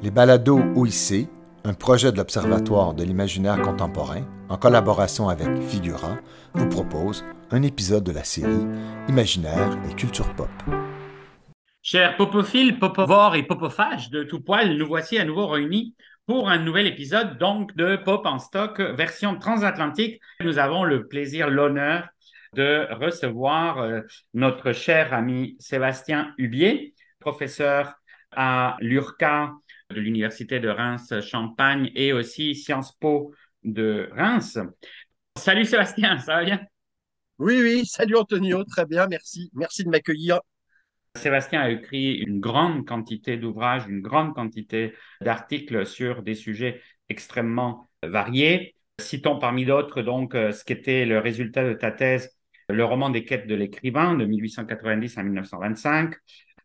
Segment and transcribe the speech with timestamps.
[0.00, 1.28] Les balados OIC,
[1.64, 6.18] un projet de l'Observatoire de l'imaginaire contemporain, en collaboration avec Figura,
[6.54, 8.64] vous propose un épisode de la série
[9.08, 10.48] Imaginaire et culture pop.
[11.82, 15.96] Chers popophiles, popovores et popophages de tout poil, nous voici à nouveau réunis
[16.26, 20.20] pour un nouvel épisode donc de Pop en stock version transatlantique.
[20.38, 22.06] Nous avons le plaisir, l'honneur
[22.54, 24.02] de recevoir euh,
[24.32, 27.94] notre cher ami Sébastien Hubier, professeur
[28.30, 29.54] à l'URCA
[29.90, 33.32] de l'Université de Reims-Champagne et aussi Sciences Po
[33.64, 34.58] de Reims.
[35.36, 36.60] Salut Sébastien, ça va bien?
[37.38, 39.50] Oui, oui, salut Antonio, très bien, merci.
[39.54, 40.40] Merci de m'accueillir.
[41.14, 47.88] Sébastien a écrit une grande quantité d'ouvrages, une grande quantité d'articles sur des sujets extrêmement
[48.02, 48.74] variés.
[49.00, 52.36] Citons parmi d'autres donc euh, ce qu'était le résultat de ta thèse,
[52.68, 56.14] le roman des quêtes de l'écrivain de 1890 à 1925,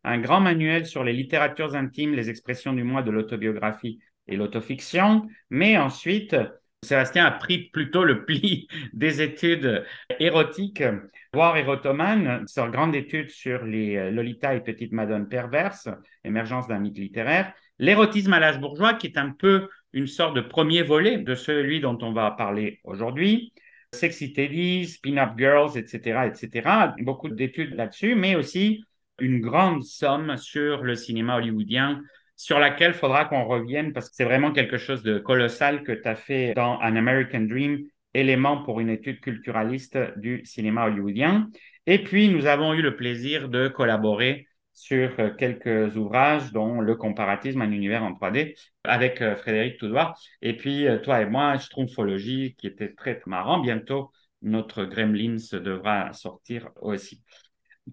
[0.04, 5.26] un grand manuel sur les littératures intimes, les expressions du moi de l'autobiographie et l'autofiction,
[5.50, 6.36] mais ensuite
[6.84, 9.84] Sébastien a pris plutôt le pli des études
[10.20, 10.84] érotiques,
[11.32, 15.88] voire érotomanes, sur grande étude sur les euh, Lolita et Petites Madones perverses,
[16.24, 20.40] émergence d'un mythe littéraire, l'érotisme à l'âge bourgeois, qui est un peu une sorte de
[20.40, 23.52] premier volet de celui dont on va parler aujourd'hui,
[23.92, 26.92] Sexy Teddies, Pin-Up Girls, etc., etc.
[27.00, 28.84] Beaucoup d'études là-dessus, mais aussi
[29.18, 32.00] une grande somme sur le cinéma hollywoodien
[32.36, 36.08] sur laquelle faudra qu'on revienne parce que c'est vraiment quelque chose de colossal que tu
[36.08, 41.48] as fait dans An American Dream, élément pour une étude culturaliste du cinéma hollywoodien.
[41.86, 46.96] Et puis, nous avons eu le plaisir de collaborer sur euh, quelques ouvrages, dont Le
[46.96, 50.18] comparatisme, un univers en 3D, avec euh, Frédéric Toudoir.
[50.42, 53.60] Et puis, euh, toi et moi, Schtroumpfologie, qui était très marrant.
[53.60, 54.10] Bientôt,
[54.42, 57.22] notre Gremlins devra sortir aussi.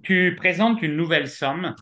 [0.03, 1.75] Tu présentes une nouvelle somme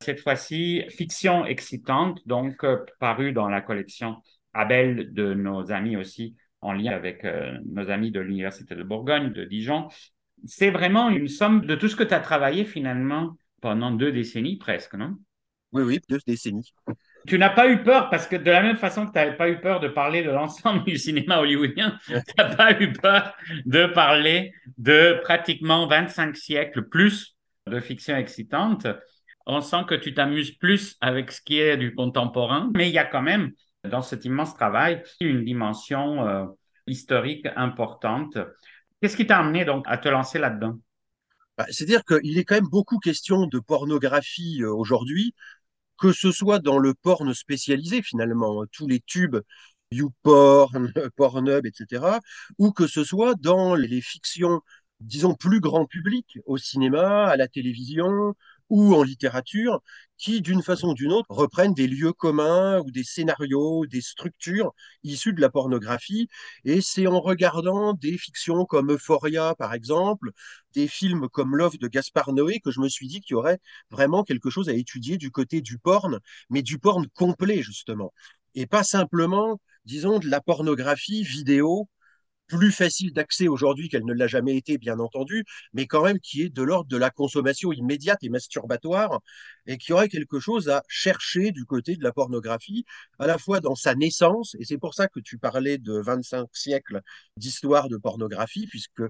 [0.00, 4.16] cette fois-ci fiction excitante, donc euh, parue dans la collection
[4.52, 9.32] Abel de nos amis aussi, en lien avec euh, nos amis de l'Université de Bourgogne,
[9.32, 9.88] de Dijon.
[10.44, 14.56] C'est vraiment une somme de tout ce que tu as travaillé finalement pendant deux décennies
[14.56, 15.16] presque, non?
[15.72, 16.72] Oui, oui, deux décennies.
[17.26, 19.50] Tu n'as pas eu peur, parce que de la même façon que tu n'avais pas
[19.50, 23.34] eu peur de parler de l'ensemble du cinéma hollywoodien, tu n'as pas eu peur
[23.64, 27.35] de parler de pratiquement 25 siècles plus
[27.66, 28.86] de fiction excitante
[29.46, 32.98] on sent que tu t'amuses plus avec ce qui est du contemporain, mais il y
[32.98, 33.52] a quand même
[33.84, 36.46] dans cet immense travail une dimension euh,
[36.88, 38.36] historique importante.
[39.00, 40.78] Qu'est-ce qui t'a amené donc à te lancer là-dedans?
[41.56, 45.32] Bah, C'est-à-dire qu'il est quand même beaucoup question de pornographie euh, aujourd'hui,
[45.98, 49.38] que ce soit dans le porn spécialisé finalement, tous les tubes
[49.92, 52.18] YouPorn, Pornhub, etc.,
[52.58, 54.60] ou que ce soit dans les fictions,
[55.00, 58.34] disons, plus grand public, au cinéma, à la télévision,
[58.68, 59.80] ou en littérature,
[60.18, 64.72] qui d'une façon ou d'une autre reprennent des lieux communs ou des scénarios, des structures
[65.04, 66.28] issues de la pornographie.
[66.64, 70.30] Et c'est en regardant des fictions comme Euphoria, par exemple,
[70.74, 73.58] des films comme Love de Gaspard Noé, que je me suis dit qu'il y aurait
[73.90, 76.18] vraiment quelque chose à étudier du côté du porn,
[76.50, 78.12] mais du porn complet, justement.
[78.54, 81.88] Et pas simplement, disons, de la pornographie vidéo
[82.46, 86.42] plus facile d'accès aujourd'hui qu'elle ne l'a jamais été, bien entendu, mais quand même qui
[86.42, 89.20] est de l'ordre de la consommation immédiate et masturbatoire,
[89.66, 92.84] et qui aurait quelque chose à chercher du côté de la pornographie,
[93.18, 96.48] à la fois dans sa naissance, et c'est pour ça que tu parlais de 25
[96.52, 97.00] siècles
[97.36, 99.02] d'histoire de pornographie, puisque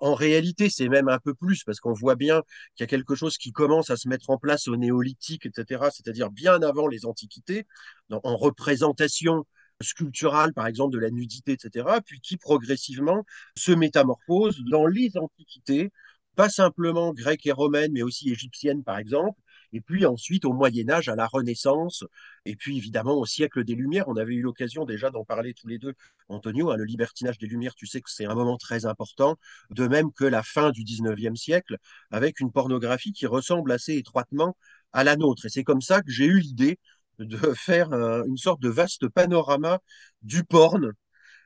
[0.00, 2.42] en réalité c'est même un peu plus, parce qu'on voit bien
[2.74, 5.84] qu'il y a quelque chose qui commence à se mettre en place au néolithique, etc.,
[5.90, 7.66] c'est-à-dire bien avant les antiquités,
[8.10, 9.46] en représentation
[9.82, 13.24] sculpturale, par exemple, de la nudité, etc., puis qui progressivement
[13.56, 15.90] se métamorphose dans les antiquités,
[16.34, 19.38] pas simplement grecques et romaines, mais aussi égyptiennes, par exemple,
[19.72, 22.04] et puis ensuite au Moyen Âge, à la Renaissance,
[22.44, 24.08] et puis évidemment au siècle des Lumières.
[24.08, 25.94] On avait eu l'occasion déjà d'en parler tous les deux,
[26.28, 26.70] Antonio.
[26.70, 29.36] Hein, le libertinage des Lumières, tu sais que c'est un moment très important,
[29.70, 31.78] de même que la fin du 19e siècle,
[32.10, 34.56] avec une pornographie qui ressemble assez étroitement
[34.92, 35.46] à la nôtre.
[35.46, 36.78] Et c'est comme ça que j'ai eu l'idée
[37.18, 39.80] de faire une sorte de vaste panorama
[40.22, 40.92] du porn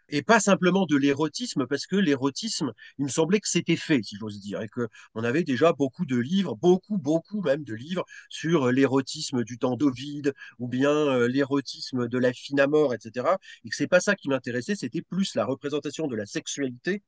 [0.08, 4.16] et pas simplement de l'érotisme, parce que l'érotisme, il me semblait que c'était fait, si
[4.16, 8.70] j'ose dire, et qu'on avait déjà beaucoup de livres, beaucoup, beaucoup même de livres sur
[8.70, 13.38] l'érotisme du temps d'Ovide, ou bien euh, l'érotisme de la fine à mort, etc.
[13.64, 17.02] Et que c'est pas ça qui m'intéressait, c'était plus la représentation de la sexualité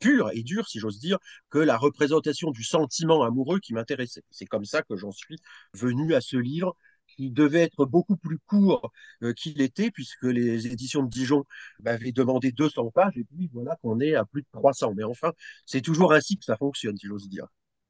[0.00, 1.18] pure et dure, si j'ose dire,
[1.50, 4.22] que la représentation du sentiment amoureux qui m'intéressait.
[4.30, 5.38] C'est comme ça que j'en suis
[5.72, 6.76] venu à ce livre
[7.16, 8.90] qui devait être beaucoup plus court
[9.22, 11.44] euh, qu'il était, puisque les éditions de Dijon
[11.82, 14.94] m'avaient demandé 200 pages, et puis voilà qu'on est à plus de 300.
[14.96, 15.32] Mais enfin,
[15.66, 17.46] c'est toujours ainsi que ça fonctionne, si j'ose dire.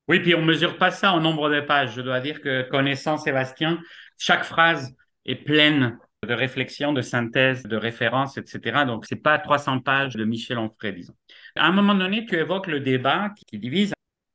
[0.09, 1.95] Oui, puis on ne mesure pas ça en nombre de pages.
[1.95, 3.81] Je dois dire que connaissant Sébastien,
[4.19, 4.95] chaque phrase
[5.25, 8.85] est pleine de réflexion, de synthèse, de référence, etc.
[8.87, 11.15] Donc, c'est pas 300 pages de Michel Onfray, disons.
[11.57, 13.93] À un moment donné, tu évoques le débat qui divise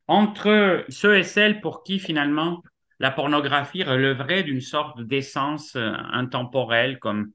[0.08, 2.64] entre ceux et celles pour qui finalement
[3.00, 7.32] la pornographie releverait d'une sorte d'essence euh, intemporelle, comme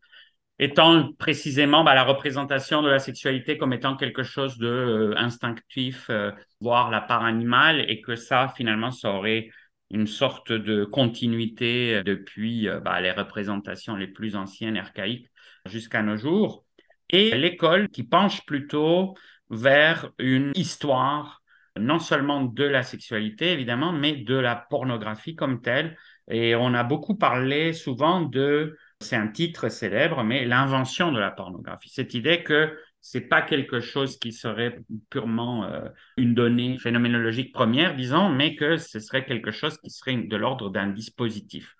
[0.58, 6.06] étant précisément bah, la représentation de la sexualité comme étant quelque chose de euh, instinctif,
[6.10, 6.30] euh,
[6.60, 9.50] voire la part animale, et que ça, finalement, ça aurait
[9.90, 15.28] une sorte de continuité depuis bah, les représentations les plus anciennes, archaïques,
[15.66, 16.64] jusqu'à nos jours.
[17.10, 19.14] Et l'école qui penche plutôt
[19.50, 21.43] vers une histoire
[21.78, 25.96] non seulement de la sexualité, évidemment, mais de la pornographie comme telle.
[26.30, 31.30] Et on a beaucoup parlé souvent de, c'est un titre célèbre, mais l'invention de la
[31.30, 31.90] pornographie.
[31.90, 34.78] Cette idée que c'est pas quelque chose qui serait
[35.10, 40.16] purement euh, une donnée phénoménologique première, disons, mais que ce serait quelque chose qui serait
[40.16, 41.76] de l'ordre d'un dispositif.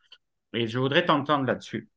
[0.53, 1.89] Et je voudrais t'entendre là-dessus.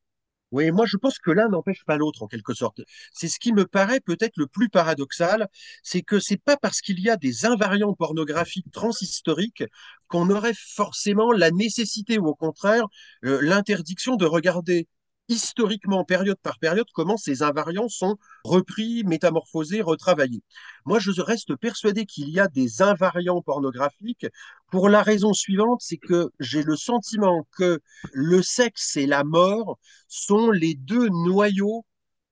[0.51, 2.79] Oui, moi je pense que l'un n'empêche pas l'autre en quelque sorte.
[3.13, 5.47] C'est ce qui me paraît peut-être le plus paradoxal,
[5.83, 9.63] c'est que c'est pas parce qu'il y a des invariants pornographiques transhistoriques
[10.07, 12.85] qu'on aurait forcément la nécessité ou au contraire
[13.25, 14.87] euh, l'interdiction de regarder
[15.29, 20.43] historiquement, période par période, comment ces invariants sont repris, métamorphosés, retravaillés.
[20.85, 24.27] Moi, je reste persuadé qu'il y a des invariants pornographiques
[24.71, 27.79] pour la raison suivante, c'est que j'ai le sentiment que
[28.13, 31.85] le sexe et la mort sont les deux noyaux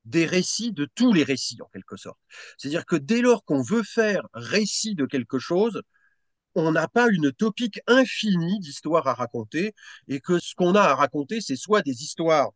[0.05, 2.19] des récits, de tous les récits en quelque sorte.
[2.57, 5.81] C'est-à-dire que dès lors qu'on veut faire récit de quelque chose,
[6.55, 9.73] on n'a pas une topique infinie d'histoires à raconter
[10.07, 12.51] et que ce qu'on a à raconter, c'est soit des histoires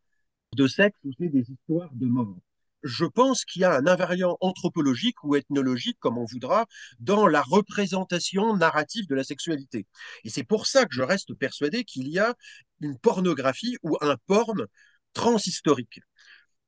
[0.56, 2.38] de sexe ou c'est des histoires de mort.
[2.84, 6.66] Je pense qu'il y a un invariant anthropologique ou ethnologique, comme on voudra,
[7.00, 9.86] dans la représentation narrative de la sexualité.
[10.24, 12.36] Et c'est pour ça que je reste persuadé qu'il y a
[12.80, 14.66] une pornographie ou un porn
[15.14, 16.00] transhistorique.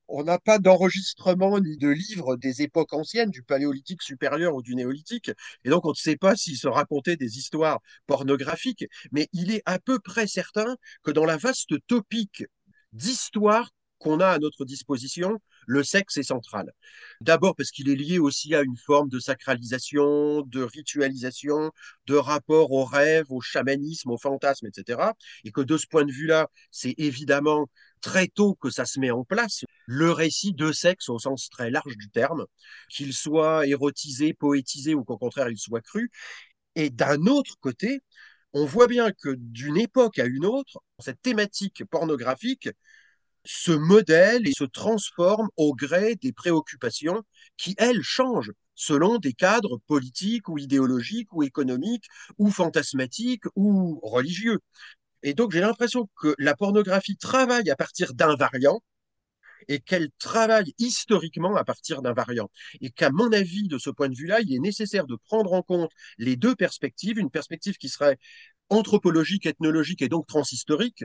[0.10, 4.76] On n'a pas d'enregistrement ni de livres des époques anciennes, du paléolithique supérieur ou du
[4.76, 5.32] néolithique,
[5.64, 9.62] et donc on ne sait pas s'il se racontait des histoires pornographiques, mais il est
[9.66, 12.44] à peu près certain que dans la vaste topique
[12.94, 16.72] d'histoire qu'on a à notre disposition, le sexe est central.
[17.22, 21.72] D'abord parce qu'il est lié aussi à une forme de sacralisation, de ritualisation,
[22.08, 25.14] de rapport au rêve, au chamanisme, au fantasme, etc.
[25.44, 27.70] Et que de ce point de vue-là, c'est évidemment
[28.02, 31.70] très tôt que ça se met en place, le récit de sexe au sens très
[31.70, 32.46] large du terme,
[32.90, 36.10] qu'il soit érotisé, poétisé ou qu'au contraire il soit cru.
[36.76, 38.02] Et d'un autre côté,
[38.54, 42.70] on voit bien que d'une époque à une autre, cette thématique pornographique
[43.46, 47.24] se modèle et se transforme au gré des préoccupations
[47.58, 52.06] qui, elles, changent selon des cadres politiques ou idéologiques ou économiques
[52.38, 54.60] ou fantasmatiques ou religieux.
[55.24, 58.82] Et donc j'ai l'impression que la pornographie travaille à partir d'un variant
[59.68, 62.50] et qu'elle travaille historiquement à partir d'un variant.
[62.82, 65.62] Et qu'à mon avis, de ce point de vue-là, il est nécessaire de prendre en
[65.62, 68.18] compte les deux perspectives, une perspective qui serait
[68.70, 71.04] anthropologique, ethnologique et donc transhistorique,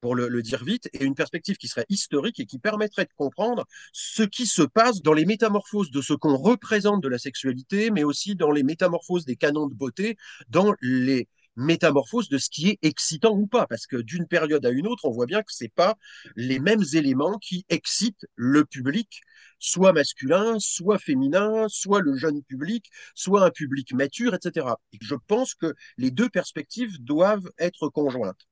[0.00, 3.10] pour le, le, dire vite, et une perspective qui serait historique et qui permettrait de
[3.16, 7.90] comprendre ce qui se passe dans les métamorphoses de ce qu'on représente de la sexualité,
[7.90, 10.16] mais aussi dans les métamorphoses des canons de beauté,
[10.48, 14.70] dans les métamorphose de ce qui est excitant ou pas, parce que d'une période à
[14.70, 15.96] une autre, on voit bien que c'est pas
[16.36, 19.20] les mêmes éléments qui excitent le public,
[19.58, 24.66] soit masculin, soit féminin, soit le jeune public, soit un public mature, etc.
[24.92, 28.46] Et je pense que les deux perspectives doivent être conjointes.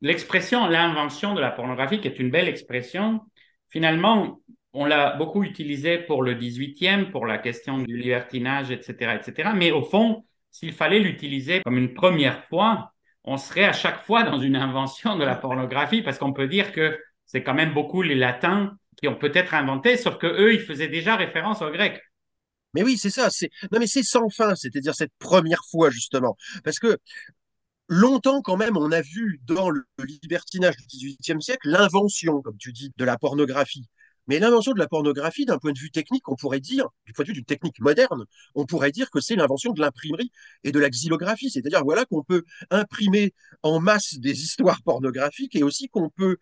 [0.00, 3.20] L'expression l'invention de la pornographie, qui est une belle expression,
[3.68, 4.40] finalement,
[4.72, 9.50] on l'a beaucoup utilisée pour le 18e, pour la question du libertinage, etc., etc.
[9.54, 12.92] Mais au fond, s'il fallait l'utiliser comme une première fois,
[13.24, 16.72] on serait à chaque fois dans une invention de la pornographie parce qu'on peut dire
[16.72, 20.60] que c'est quand même beaucoup les latins qui ont peut-être inventé, sauf que eux, ils
[20.60, 22.00] faisaient déjà référence aux grecs.
[22.74, 23.28] Mais oui, c'est ça.
[23.70, 24.54] Non, mais c'est sans fin.
[24.54, 26.98] C'est-à-dire cette première fois justement, parce que
[27.88, 29.84] longtemps quand même, on a vu dans le
[30.22, 33.88] libertinage du XVIIIe siècle l'invention, comme tu dis, de la pornographie.
[34.28, 37.24] Mais l'invention de la pornographie, d'un point de vue technique, on pourrait dire, du point
[37.24, 38.24] de vue d'une technique moderne,
[38.54, 40.30] on pourrait dire que c'est l'invention de l'imprimerie
[40.64, 41.50] et de la xylographie.
[41.50, 46.36] C'est-à-dire, voilà, qu'on peut imprimer en masse des histoires pornographiques et aussi qu'on peut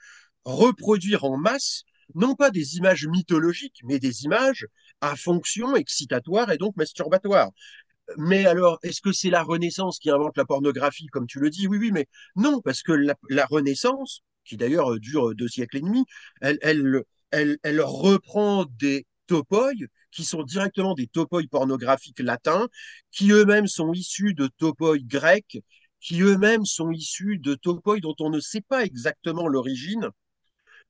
[0.45, 1.85] reproduire en masse,
[2.15, 4.67] non pas des images mythologiques, mais des images
[5.01, 7.51] à fonction excitatoire et donc masturbatoire.
[8.17, 11.69] Mais alors, est-ce que c'est la Renaissance qui invente la pornographie, comme tu le dis?
[11.69, 12.07] Oui, oui, mais
[12.37, 16.05] non, parce que la, Renaissance, qui d'ailleurs dure deux siècles et demi,
[16.41, 19.73] elle, elle, reprend des topoi
[20.11, 22.69] qui sont directement des topoi pornographiques latins,
[23.13, 25.59] qui eux-mêmes sont issus de topoi grecs,
[26.01, 30.09] qui eux-mêmes sont issus de topoi dont on ne sait pas exactement l'origine,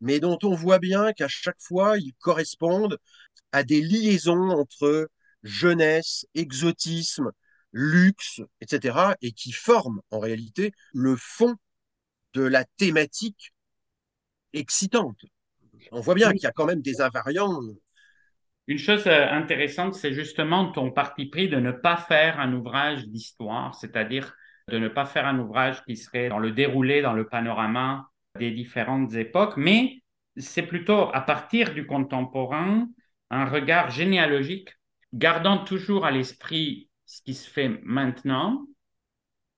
[0.00, 2.98] mais dont on voit bien qu'à chaque fois, ils correspondent
[3.52, 5.10] à des liaisons entre
[5.42, 7.30] jeunesse, exotisme,
[7.72, 11.56] luxe, etc., et qui forment en réalité le fond
[12.34, 13.52] de la thématique
[14.52, 15.24] excitante.
[15.92, 17.60] On voit bien qu'il y a quand même des invariants.
[18.66, 23.06] Une chose euh, intéressante, c'est justement ton parti pris de ne pas faire un ouvrage
[23.06, 24.32] d'histoire, c'est-à-dire
[24.68, 28.52] de ne pas faire un ouvrage qui serait dans le déroulé, dans le panorama des
[28.52, 30.02] différentes époques, mais
[30.36, 32.86] c'est plutôt à partir du contemporain
[33.30, 34.70] un regard généalogique,
[35.12, 38.66] gardant toujours à l'esprit ce qui se fait maintenant,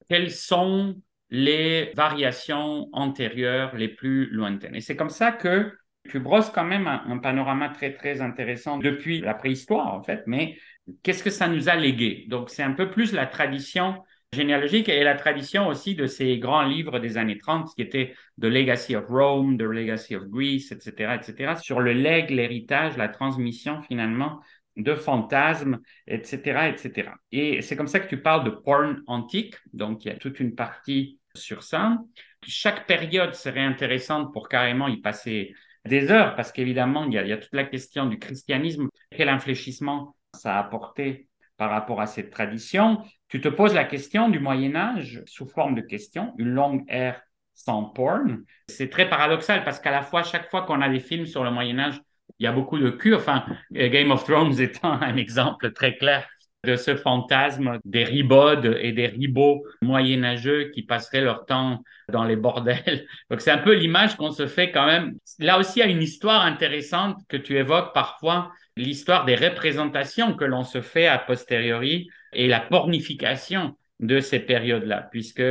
[0.08, 4.74] quelles sont les variations antérieures les plus lointaines?
[4.74, 5.72] Et c'est comme ça que
[6.08, 10.58] tu brosses quand même un, panorama très, très intéressant depuis la préhistoire, en fait, mais
[11.02, 12.26] qu'est-ce que ça nous a légué?
[12.28, 16.62] Donc, c'est un peu plus la tradition généalogique et la tradition aussi de ces grands
[16.62, 21.14] livres des années 30 qui étaient The Legacy of Rome, The Legacy of Greece, etc.,
[21.14, 24.40] etc., sur le legs, l'héritage, la transmission finalement
[24.76, 27.10] de fantasmes, etc., etc.
[27.30, 30.40] Et c'est comme ça que tu parles de porn antique, donc il y a toute
[30.40, 31.98] une partie sur ça.
[32.42, 35.54] Chaque période serait intéressante pour carrément y passer
[35.86, 40.56] des heures, parce qu'évidemment, il, y a toute la question du christianisme, quel infléchissement ça
[40.56, 43.02] a apporté par rapport à cette tradition.
[43.28, 47.22] Tu te poses la question du Moyen Âge sous forme de question, une longue ère
[47.54, 48.44] sans porn.
[48.68, 51.50] C'est très paradoxal parce qu'à la fois, chaque fois qu'on a des films sur le
[51.50, 52.00] Moyen Âge,
[52.38, 53.14] il y a beaucoup de cul.
[53.14, 56.26] Enfin, Game of Thrones étant un exemple très clair
[56.64, 62.36] de ce fantasme des ribodes et des ribots moyenâgeux qui passeraient leur temps dans les
[62.36, 63.06] bordels.
[63.30, 65.14] Donc c'est un peu l'image qu'on se fait quand même.
[65.38, 70.34] Là aussi, il y a une histoire intéressante que tu évoques parfois, l'histoire des représentations
[70.34, 75.42] que l'on se fait a posteriori et la pornification de ces périodes-là, puisque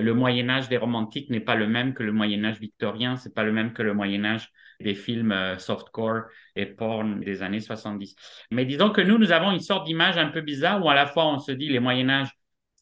[0.00, 3.34] le Moyen Âge des romantiques n'est pas le même que le Moyen Âge victorien, c'est
[3.34, 6.22] pas le même que le Moyen Âge des films euh, softcore
[6.56, 8.16] et porn des années 70.
[8.50, 11.06] Mais disons que nous, nous avons une sorte d'image un peu bizarre où à la
[11.06, 12.30] fois on se dit les Moyen Âge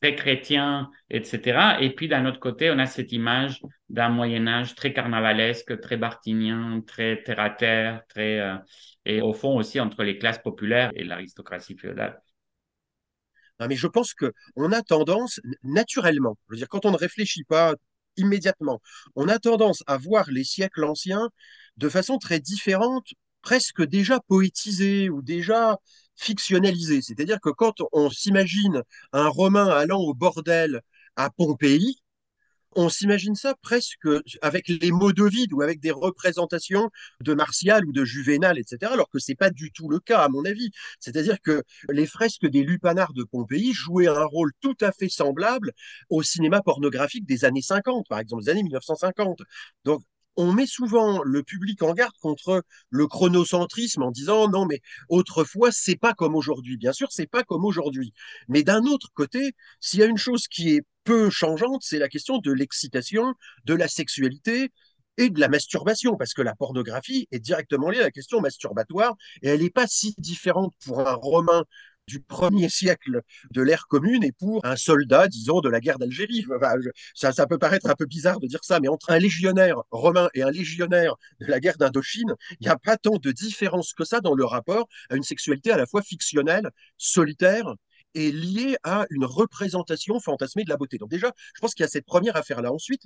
[0.00, 1.78] très chrétien, etc.
[1.80, 5.96] Et puis d'un autre côté, on a cette image d'un Moyen Âge très carnavalesque, très
[5.96, 8.56] bartinien, très terre à terre, très euh,
[9.04, 12.20] et au fond aussi entre les classes populaires et l'aristocratie féodale.
[13.66, 17.44] Mais je pense que on a tendance naturellement, je veux dire, quand on ne réfléchit
[17.44, 17.74] pas
[18.16, 18.80] immédiatement,
[19.16, 21.28] on a tendance à voir les siècles anciens
[21.76, 23.06] de façon très différente,
[23.42, 25.76] presque déjà poétisée ou déjà
[26.16, 27.00] fictionnalisée.
[27.02, 30.80] C'est-à-dire que quand on s'imagine un Romain allant au bordel
[31.16, 31.98] à Pompéi,
[32.78, 34.06] on s'imagine ça presque
[34.40, 38.92] avec les mots de vide ou avec des représentations de Martial ou de Juvénal, etc.,
[38.92, 40.70] alors que c'est pas du tout le cas, à mon avis.
[41.00, 45.72] C'est-à-dire que les fresques des lupanards de Pompéi jouaient un rôle tout à fait semblable
[46.08, 49.42] au cinéma pornographique des années 50, par exemple, des années 1950.
[49.84, 50.00] Donc,
[50.36, 55.72] on met souvent le public en garde contre le chronocentrisme en disant non mais autrefois
[55.72, 56.76] c'est pas comme aujourd'hui.
[56.76, 58.12] Bien sûr, c'est pas comme aujourd'hui.
[58.46, 62.08] Mais d'un autre côté, s'il y a une chose qui est peu changeante, c'est la
[62.10, 63.32] question de l'excitation,
[63.64, 64.68] de la sexualité
[65.16, 69.14] et de la masturbation, parce que la pornographie est directement liée à la question masturbatoire,
[69.40, 71.64] et elle n'est pas si différente pour un Romain
[72.06, 76.44] du premier siècle de l'ère commune et pour un soldat, disons, de la guerre d'Algérie.
[77.14, 80.28] ça, ça peut paraître un peu bizarre de dire ça, mais entre un légionnaire romain
[80.34, 84.04] et un légionnaire de la guerre d'Indochine, il n'y a pas tant de différence que
[84.04, 87.74] ça dans le rapport à une sexualité à la fois fictionnelle, solitaire
[88.14, 90.98] et liée à une représentation fantasmée de la beauté.
[90.98, 92.72] Donc déjà, je pense qu'il y a cette première affaire-là.
[92.72, 93.02] Ensuite,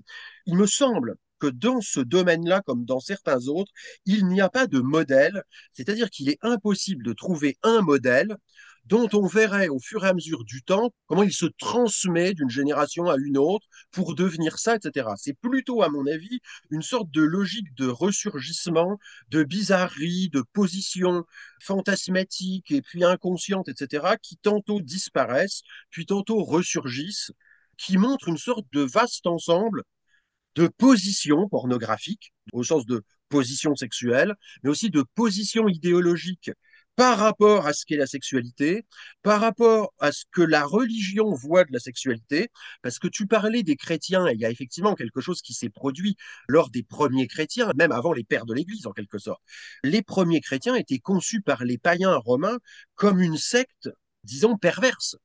[0.46, 3.72] il me semble que dans ce domaine-là, comme dans certains autres,
[4.06, 5.42] il n'y a pas de modèle,
[5.72, 8.36] c'est-à-dire qu'il est impossible de trouver un modèle
[8.84, 12.50] dont on verrait au fur et à mesure du temps comment il se transmet d'une
[12.50, 15.08] génération à une autre pour devenir ça, etc.
[15.16, 18.98] C'est plutôt, à mon avis, une sorte de logique de ressurgissement,
[19.28, 21.24] de bizarrerie, de position
[21.60, 27.30] fantasmatique et puis inconsciente, etc., qui tantôt disparaissent, puis tantôt ressurgissent,
[27.78, 29.82] qui montrent une sorte de vaste ensemble
[30.54, 36.50] de positions pornographiques, au sens de position sexuelle, mais aussi de positions idéologiques
[36.96, 38.84] par rapport à ce qu'est la sexualité,
[39.22, 42.48] par rapport à ce que la religion voit de la sexualité,
[42.82, 45.70] parce que tu parlais des chrétiens, et il y a effectivement quelque chose qui s'est
[45.70, 46.16] produit
[46.48, 49.42] lors des premiers chrétiens, même avant les pères de l'Église en quelque sorte.
[49.84, 52.58] Les premiers chrétiens étaient conçus par les païens romains
[52.94, 53.88] comme une secte,
[54.24, 55.16] disons, perverse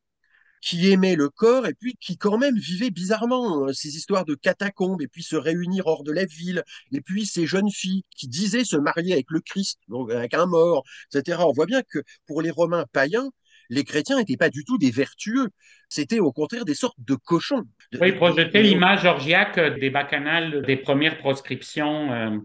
[0.61, 4.35] qui aimait le corps et puis qui quand même vivait bizarrement hein, ces histoires de
[4.35, 8.27] catacombes et puis se réunir hors de la ville et puis ces jeunes filles qui
[8.27, 10.83] disaient se marier avec le Christ, donc avec un mort,
[11.13, 11.39] etc.
[11.45, 13.29] On voit bien que pour les Romains païens,
[13.69, 15.49] les chrétiens n'étaient pas du tout des vertueux,
[15.89, 17.63] c'était au contraire des sortes de cochons.
[17.99, 22.11] Oui, projeter l'image orgiaque des bacchanales des premières proscriptions.
[22.11, 22.37] Euh,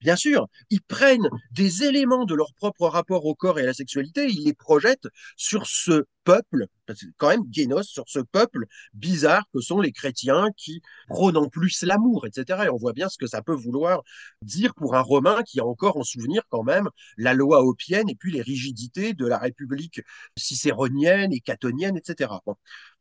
[0.00, 3.74] Bien sûr, ils prennent des éléments de leur propre rapport au corps et à la
[3.74, 6.66] sexualité, ils les projettent sur ce peuple,
[7.16, 11.82] quand même Guénos, sur ce peuple bizarre que sont les chrétiens qui prônent en plus
[11.82, 12.64] l'amour, etc.
[12.66, 14.02] Et on voit bien ce que ça peut vouloir
[14.42, 18.14] dire pour un Romain qui a encore en souvenir quand même la loi opienne et
[18.16, 20.02] puis les rigidités de la République
[20.36, 22.32] cicéronienne et catonienne, etc.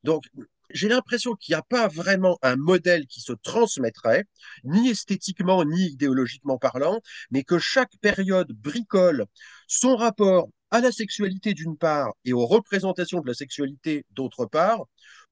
[0.04, 0.24] Donc,
[0.70, 4.26] j'ai l'impression qu'il n'y a pas vraiment un modèle qui se transmettrait,
[4.64, 7.00] ni esthétiquement, ni idéologiquement parlant,
[7.32, 9.26] mais que chaque période bricole
[9.68, 14.84] son rapport à la sexualité d'une part et aux représentations de la sexualité d'autre part,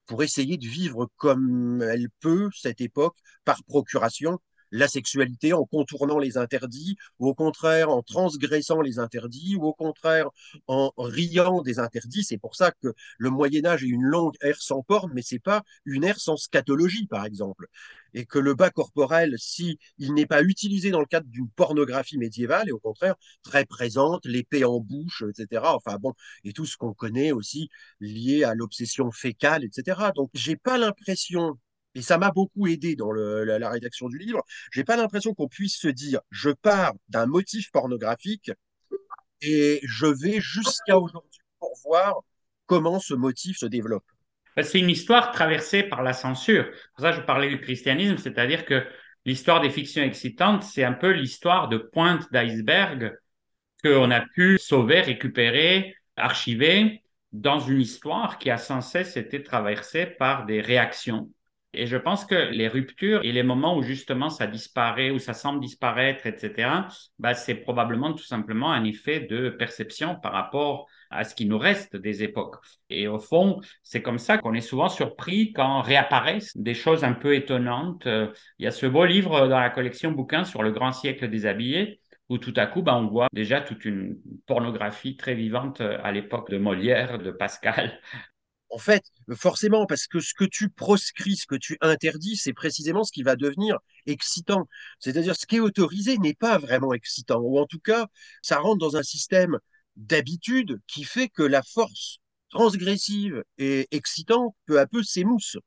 [0.06, 4.40] pour essayer de vivre comme elle peut cette époque par procuration
[4.74, 9.74] la sexualité en contournant les interdits, ou au contraire en transgressant les interdits, ou au
[9.74, 10.30] contraire
[10.68, 12.24] en riant des interdits.
[12.24, 15.39] C'est pour ça que le Moyen Âge est une longue ère sans porte, mais c'est
[15.39, 17.68] pas une ère sans scatologie, par exemple.
[18.15, 22.18] Et que le bas corporel, si il n'est pas utilisé dans le cadre d'une pornographie
[22.18, 25.62] médiévale, est au contraire très présente, l'épée en bouche, etc.
[25.75, 26.13] Enfin bon,
[26.44, 30.12] et tout ce qu'on connaît aussi lié à l'obsession fécale, etc.
[30.15, 31.58] Donc j'ai pas l'impression
[31.95, 35.77] et ça m'a beaucoup aidé dans la, rédaction du livre, j'ai pas l'impression qu'on puisse
[35.77, 38.51] se dire je pars d'un motif pornographique
[39.41, 42.15] et je vais jusqu'à aujourd'hui pour voir
[42.65, 44.05] comment ce motif se développe.
[44.55, 46.69] Ben, c'est une histoire traversée par la censure.
[46.95, 48.85] Pour ça, je parlais du christianisme, c'est-à-dire que
[49.25, 53.17] l'histoire des fictions excitantes, c'est un peu l'histoire de pointe d'iceberg
[53.83, 60.05] qu'on a pu sauver, récupérer, archiver dans une histoire qui a sans cesse été traversée
[60.05, 61.29] par des réactions
[61.74, 65.34] et je pense que les ruptures et les moments où justement ça disparaît, ou ça
[65.34, 66.70] semble disparaître, etc.,
[67.20, 71.58] bah, c'est probablement tout simplement un effet de perception par rapport à ce qui nous
[71.58, 72.56] reste des époques.
[72.89, 77.13] Et au fond, c'est comme ça qu'on est souvent surpris quand réapparaissent des choses un
[77.13, 78.06] peu étonnantes.
[78.06, 81.46] Il y a ce beau livre dans la collection bouquins sur le grand siècle des
[81.46, 82.00] habillés,
[82.30, 86.50] où tout à coup, bah, on voit déjà toute une pornographie très vivante à l'époque
[86.51, 88.00] de Molière, de Pascal,
[88.73, 89.03] en fait,
[89.36, 93.21] forcément, parce que ce que tu proscris, ce que tu interdis, c'est précisément ce qui
[93.21, 94.67] va devenir excitant.
[94.99, 98.07] C'est-à-dire, ce qui est autorisé n'est pas vraiment excitant, ou en tout cas,
[98.41, 99.59] ça rentre dans un système
[99.95, 102.17] d'habitude qui fait que la force
[102.49, 105.57] transgressive et excitante, peu à peu, s'émousse.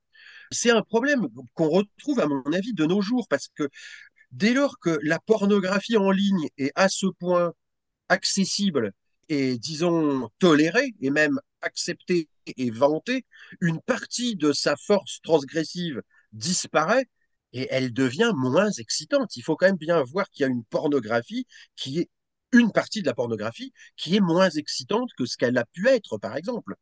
[0.50, 3.68] C'est un problème qu'on retrouve, à mon avis, de nos jours, parce que
[4.32, 7.52] dès lors que la pornographie en ligne est à ce point
[8.08, 8.92] accessible
[9.28, 13.26] et, disons, tolérée, et même acceptée et vantée,
[13.60, 16.00] une partie de sa force transgressive
[16.32, 17.06] disparaît
[17.52, 19.36] et elle devient moins excitante.
[19.36, 22.08] Il faut quand même bien voir qu'il y a une pornographie qui est
[22.52, 26.18] une partie de la pornographie qui est moins excitante que ce qu'elle a pu être,
[26.18, 26.74] par exemple.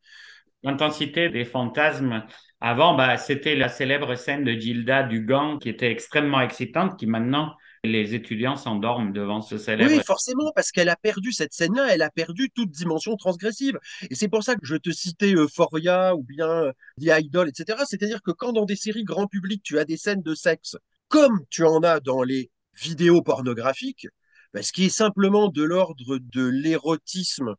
[0.63, 2.23] L'intensité des fantasmes
[2.59, 7.05] avant, bah, c'était la célèbre scène de Gilda du Gant qui était extrêmement excitante, qui
[7.05, 9.91] maintenant les étudiants s'endorment devant ce célèbre.
[9.91, 13.79] Oui, forcément, parce qu'elle a perdu cette scène-là, elle a perdu toute dimension transgressive.
[14.09, 17.83] Et c'est pour ça que je te citais Euphoria ou bien euh, The Idol, etc.
[17.87, 21.39] C'est-à-dire que quand dans des séries grand public, tu as des scènes de sexe, comme
[21.49, 24.07] tu en as dans les vidéos pornographiques,
[24.53, 27.55] bah, ce qui est simplement de l'ordre de l'érotisme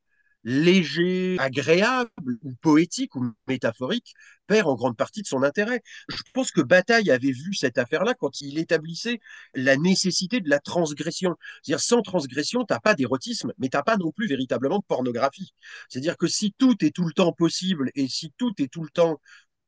[0.46, 4.14] léger, agréable ou poétique ou métaphorique
[4.46, 5.82] perd en grande partie de son intérêt.
[6.08, 9.18] Je pense que Bataille avait vu cette affaire-là quand il établissait
[9.54, 11.34] la nécessité de la transgression.
[11.62, 15.52] C'est-à-dire, sans transgression, t'as pas d'érotisme, mais t'as pas non plus véritablement de pornographie.
[15.88, 18.90] C'est-à-dire que si tout est tout le temps possible et si tout est tout le
[18.90, 19.20] temps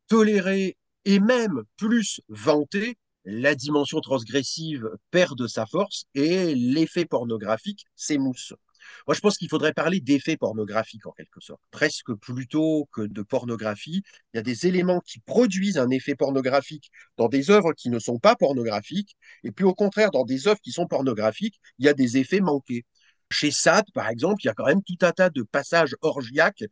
[0.06, 7.84] toléré et même plus vanté, la dimension transgressive perd de sa force et l'effet pornographique
[7.96, 8.54] s'émousse.
[9.06, 11.60] Moi, je pense qu'il faudrait parler d'effets pornographiques en quelque sorte.
[11.70, 16.90] Presque plutôt que de pornographie, il y a des éléments qui produisent un effet pornographique
[17.16, 20.60] dans des œuvres qui ne sont pas pornographiques, et puis au contraire, dans des œuvres
[20.60, 22.84] qui sont pornographiques, il y a des effets manqués.
[23.30, 26.64] Chez Sade, par exemple, il y a quand même tout un tas de passages orgiaques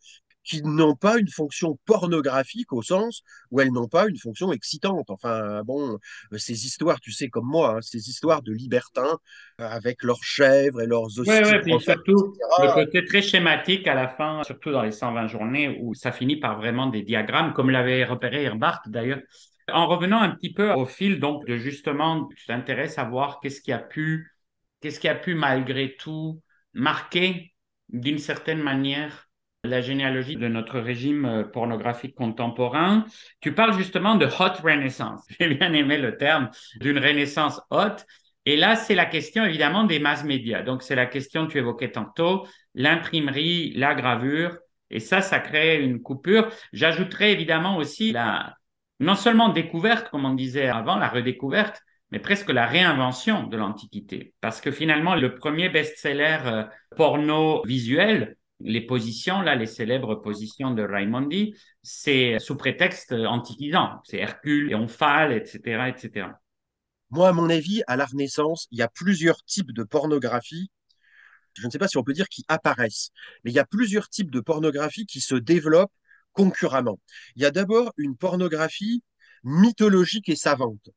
[0.46, 5.10] qui n'ont pas une fonction pornographique au sens où elles n'ont pas une fonction excitante.
[5.10, 5.98] Enfin, bon,
[6.32, 9.18] euh, ces histoires, tu sais comme moi, hein, ces histoires de libertins
[9.60, 11.30] euh, avec leurs chèvres et leurs hosties.
[11.30, 15.78] Oui, oui, surtout le côté très schématique à la fin, surtout dans les 120 journées
[15.80, 19.20] où ça finit par vraiment des diagrammes, comme l'avait repéré Herbart d'ailleurs.
[19.72, 23.60] En revenant un petit peu au fil, donc, de justement, tu t'intéresses à voir qu'est-ce
[23.60, 24.32] qui a pu,
[24.80, 26.40] qu'est-ce qui a pu malgré tout
[26.72, 27.52] marquer
[27.88, 29.25] d'une certaine manière
[29.66, 33.04] la généalogie de notre régime euh, pornographique contemporain.
[33.40, 35.22] Tu parles justement de hot renaissance.
[35.40, 36.50] J'ai bien aimé le terme
[36.80, 38.06] d'une renaissance haute.
[38.44, 40.62] Et là, c'est la question évidemment des masses médias.
[40.62, 44.56] Donc, c'est la question que tu évoquais tantôt, l'imprimerie, la gravure.
[44.90, 46.48] Et ça, ça crée une coupure.
[46.72, 48.54] J'ajouterais évidemment aussi la,
[49.00, 54.34] non seulement découverte, comme on disait avant, la redécouverte, mais presque la réinvention de l'Antiquité.
[54.40, 56.64] Parce que finalement, le premier best-seller euh,
[56.96, 64.00] porno visuel, les positions, là, les célèbres positions de Raimondi, c'est sous prétexte antiquisant.
[64.04, 66.28] C'est Hercule et etc., etc.
[67.10, 70.70] Moi, à mon avis, à la Renaissance, il y a plusieurs types de pornographie.
[71.54, 73.10] Je ne sais pas si on peut dire qui apparaissent,
[73.44, 75.92] mais il y a plusieurs types de pornographie qui se développent
[76.32, 76.98] concurremment.
[77.34, 79.02] Il y a d'abord une pornographie
[79.44, 80.90] mythologique et savante.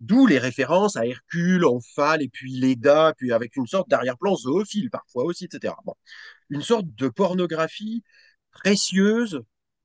[0.00, 4.90] D'où les références à Hercule, Omphale, et puis Leda, puis avec une sorte d'arrière-plan zoophile
[4.90, 5.74] parfois aussi, etc.
[5.84, 5.94] Bon.
[6.50, 8.02] Une sorte de pornographie
[8.52, 9.40] précieuse,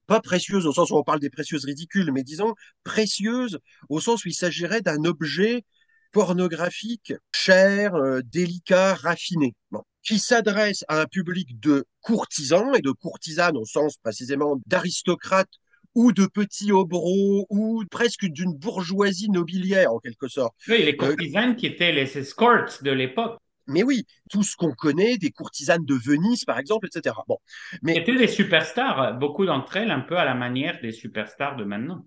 [0.07, 4.25] pas précieuse au sens où on parle des précieuses ridicules, mais disons précieuse au sens
[4.25, 5.63] où il s'agirait d'un objet
[6.11, 9.55] pornographique cher, euh, délicat, raffiné,
[10.03, 15.49] qui s'adresse à un public de courtisans et de courtisanes au sens précisément d'aristocrates
[15.95, 20.53] ou de petits hobereaux, ou presque d'une bourgeoisie nobiliaire en quelque sorte.
[20.67, 23.37] Oui, les courtisanes qui étaient les escorts de l'époque.
[23.67, 27.15] Mais oui, tout ce qu'on connaît, des courtisanes de Venise, par exemple, etc.
[27.27, 27.37] Bon,
[27.81, 31.63] mais étaient des superstars, beaucoup d'entre elles un peu à la manière des superstars de
[31.63, 32.05] maintenant.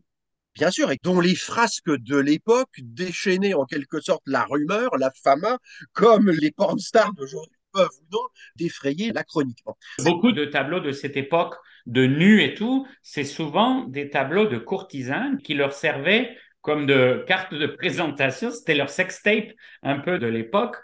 [0.55, 5.11] Bien sûr, et dont les frasques de l'époque déchaînaient en quelque sorte la rumeur, la
[5.23, 5.59] fama,
[5.93, 8.23] comme les pornstars d'aujourd'hui peuvent ou non
[8.57, 9.63] défrayer la chronique.
[10.03, 14.57] Beaucoup de tableaux de cette époque de nus et tout, c'est souvent des tableaux de
[14.57, 18.51] courtisans qui leur servaient comme de carte de présentation.
[18.51, 20.77] C'était leur sextape un peu de l'époque.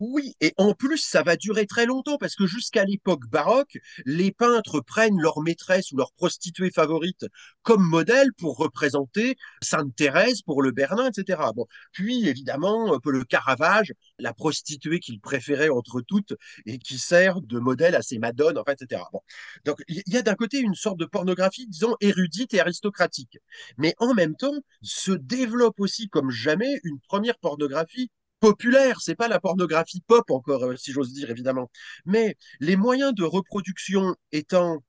[0.00, 4.32] Oui, et en plus, ça va durer très longtemps parce que jusqu'à l'époque baroque, les
[4.32, 7.26] peintres prennent leur maîtresse ou leur prostituée favorite
[7.62, 11.42] comme modèle pour représenter Sainte Thérèse pour le Bernin, etc.
[11.54, 16.32] Bon, puis évidemment, peu le Caravage, la prostituée qu'il préférait entre toutes
[16.64, 19.02] et qui sert de modèle à ses madones, enfin, etc.
[19.12, 19.20] Bon,
[19.66, 23.38] donc il y a d'un côté une sorte de pornographie, disons, érudite et aristocratique,
[23.76, 28.10] mais en même temps se développe aussi comme jamais une première pornographie
[28.40, 31.70] populaire, c'est pas la pornographie pop encore, euh, si j'ose dire évidemment.
[32.06, 34.82] Mais les moyens de reproduction étant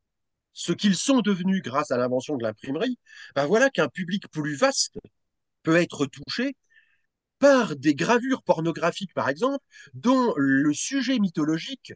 [0.53, 2.97] ce qu'ils sont devenus grâce à l'invention de l'imprimerie,
[3.35, 4.97] ben voilà qu'un public plus vaste
[5.63, 6.55] peut être touché
[7.39, 11.93] par des gravures pornographiques, par exemple, dont le sujet mythologique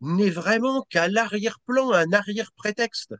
[0.00, 3.14] n'est vraiment qu'à l'arrière-plan, un arrière-prétexte,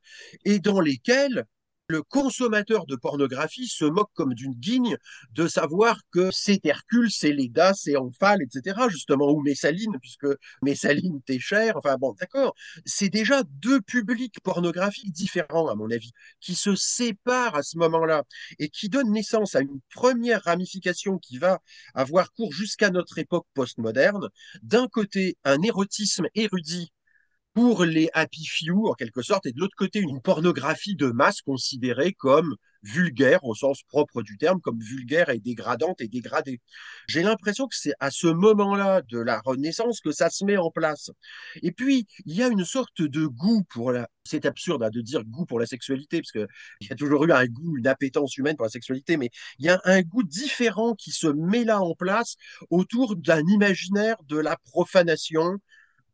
[0.44, 1.46] et dans lesquels
[1.92, 4.96] le consommateur de pornographie se moque comme d'une guigne
[5.32, 10.26] de savoir que c'est Hercule, c'est Leda, c'est Omphale, etc., justement, ou Messaline, puisque
[10.62, 12.54] Messaline t'es cher, enfin bon, d'accord.
[12.86, 18.24] C'est déjà deux publics pornographiques différents, à mon avis, qui se séparent à ce moment-là
[18.58, 21.60] et qui donnent naissance à une première ramification qui va
[21.94, 24.30] avoir cours jusqu'à notre époque postmoderne.
[24.62, 26.90] D'un côté, un érotisme érudit
[27.54, 31.42] pour les happy few, en quelque sorte, et de l'autre côté, une pornographie de masse
[31.42, 36.60] considérée comme vulgaire au sens propre du terme, comme vulgaire et dégradante et dégradée.
[37.08, 40.70] J'ai l'impression que c'est à ce moment-là de la Renaissance que ça se met en
[40.70, 41.10] place.
[41.62, 44.08] Et puis, il y a une sorte de goût pour la...
[44.24, 47.32] C'est absurde hein, de dire goût pour la sexualité, parce qu'il y a toujours eu
[47.32, 50.94] un goût, une appétence humaine pour la sexualité, mais il y a un goût différent
[50.94, 52.36] qui se met là en place
[52.70, 55.58] autour d'un imaginaire de la profanation,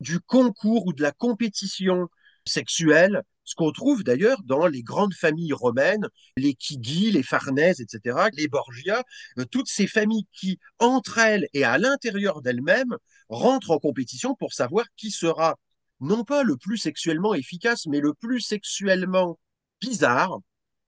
[0.01, 2.09] du concours ou de la compétition
[2.45, 6.07] sexuelle, ce qu'on trouve d'ailleurs dans les grandes familles romaines,
[6.37, 9.03] les Chigi, les Farnèses, etc., les Borgia,
[9.39, 12.97] euh, toutes ces familles qui, entre elles et à l'intérieur d'elles-mêmes,
[13.29, 15.57] rentrent en compétition pour savoir qui sera
[16.01, 19.39] non pas le plus sexuellement efficace, mais le plus sexuellement
[19.81, 20.39] bizarre,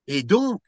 [0.07, 0.61] et donc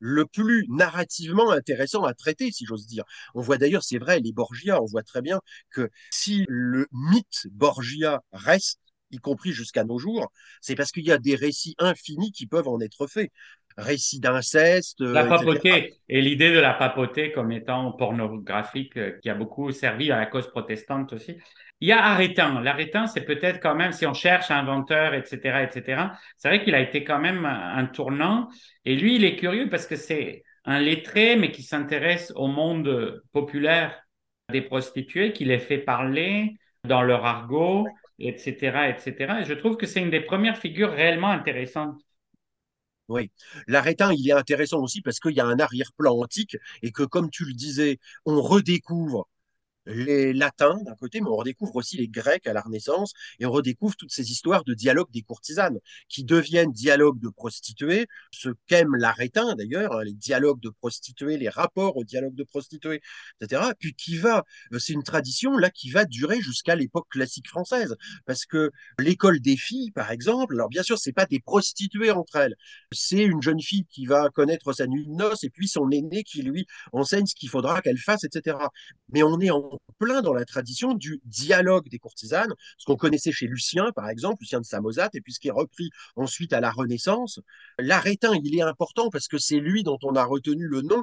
[0.00, 3.04] le plus narrativement intéressant à traiter, si j'ose dire.
[3.34, 7.46] On voit d'ailleurs, c'est vrai, les Borgia, on voit très bien que si le mythe
[7.50, 8.80] Borgia reste,
[9.10, 10.30] y compris jusqu'à nos jours,
[10.60, 13.30] c'est parce qu'il y a des récits infinis qui peuvent en être faits.
[13.76, 15.00] Récits d'inceste.
[15.00, 20.10] La papauté et l'idée de la papauté comme étant pornographique euh, qui a beaucoup servi
[20.10, 21.36] à la cause protestante aussi.
[21.80, 22.60] Il y a Arétin.
[22.60, 26.02] L'Arétin, c'est peut-être quand même, si on cherche inventeur, etc., etc.,
[26.36, 28.48] c'est vrai qu'il a été quand même un tournant.
[28.84, 33.22] Et lui, il est curieux parce que c'est un lettré, mais qui s'intéresse au monde
[33.32, 34.02] populaire
[34.50, 37.86] des prostituées, qui les fait parler dans leur argot,
[38.18, 39.40] etc., etc.
[39.40, 42.00] Et je trouve que c'est une des premières figures réellement intéressantes.
[43.08, 43.30] Oui,
[43.66, 47.30] l'arétin, il est intéressant aussi parce qu'il y a un arrière-plan antique et que, comme
[47.30, 49.28] tu le disais, on redécouvre
[49.88, 53.50] les latins d'un côté, mais on redécouvre aussi les grecs à la Renaissance et on
[53.50, 58.94] redécouvre toutes ces histoires de dialogue des courtisanes qui deviennent dialogues de prostituées, ce qu'aime
[58.94, 63.00] l'arétin d'ailleurs, hein, les dialogues de prostituées, les rapports au dialogue de prostituées,
[63.40, 63.62] etc.
[63.78, 67.96] Puis qui va, euh, c'est une tradition là qui va durer jusqu'à l'époque classique française,
[68.26, 72.36] parce que l'école des filles, par exemple, alors bien sûr c'est pas des prostituées entre
[72.36, 72.56] elles,
[72.92, 76.24] c'est une jeune fille qui va connaître sa nuit de noces et puis son aîné
[76.24, 78.56] qui lui enseigne ce qu'il faudra qu'elle fasse, etc.
[79.12, 83.32] Mais on est en plein dans la tradition du dialogue des courtisanes, ce qu'on connaissait
[83.32, 86.60] chez Lucien, par exemple, Lucien de Samosate, et puis ce qui est repris ensuite à
[86.60, 87.40] la Renaissance.
[87.78, 91.02] L'arétin, il est important parce que c'est lui dont on a retenu le nom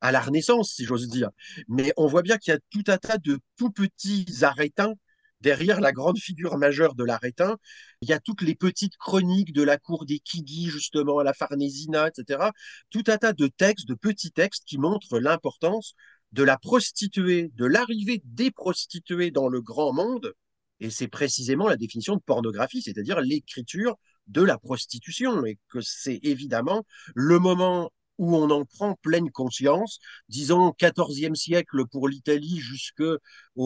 [0.00, 1.30] à la Renaissance, si j'ose dire.
[1.68, 4.94] Mais on voit bien qu'il y a tout un tas de tout petits arétins
[5.40, 7.56] derrière la grande figure majeure de l'arétin.
[8.02, 11.32] Il y a toutes les petites chroniques de la cour des Kigi, justement, à la
[11.32, 12.50] Farnésina, etc.
[12.90, 15.94] Tout un tas de textes, de petits textes qui montrent l'importance
[16.32, 20.34] de la prostituée, de l'arrivée des prostituées dans le grand monde,
[20.80, 23.96] et c'est précisément la définition de pornographie, c'est-à-dire l'écriture
[24.28, 29.98] de la prostitution, et que c'est évidemment le moment où on en prend pleine conscience,
[30.28, 33.18] disons 14e siècle pour l'Italie jusqu'au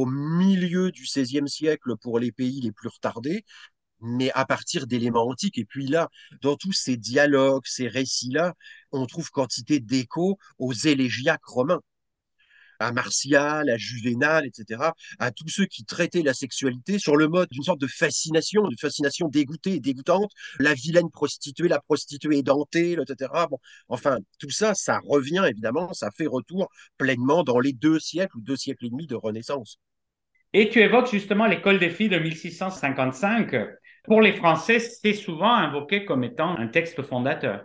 [0.06, 3.44] milieu du 16e siècle pour les pays les plus retardés,
[4.00, 5.58] mais à partir d'éléments antiques.
[5.58, 6.08] Et puis là,
[6.40, 8.54] dans tous ces dialogues, ces récits-là,
[8.92, 11.80] on trouve quantité d'échos aux élégiaques romains
[12.78, 17.48] à Martial, à Juvénal, etc., à tous ceux qui traitaient la sexualité sur le mode
[17.50, 22.92] d'une sorte de fascination, d'une fascination dégoûtée et dégoûtante, la vilaine prostituée, la prostituée édentée,
[22.92, 23.32] etc.
[23.50, 23.58] Bon,
[23.88, 28.40] enfin, tout ça, ça revient évidemment, ça fait retour pleinement dans les deux siècles ou
[28.40, 29.78] deux siècles et demi de Renaissance.
[30.52, 33.56] Et tu évoques justement l'école des filles de 1655.
[34.04, 37.64] Pour les Français, c'est souvent invoqué comme étant un texte fondateur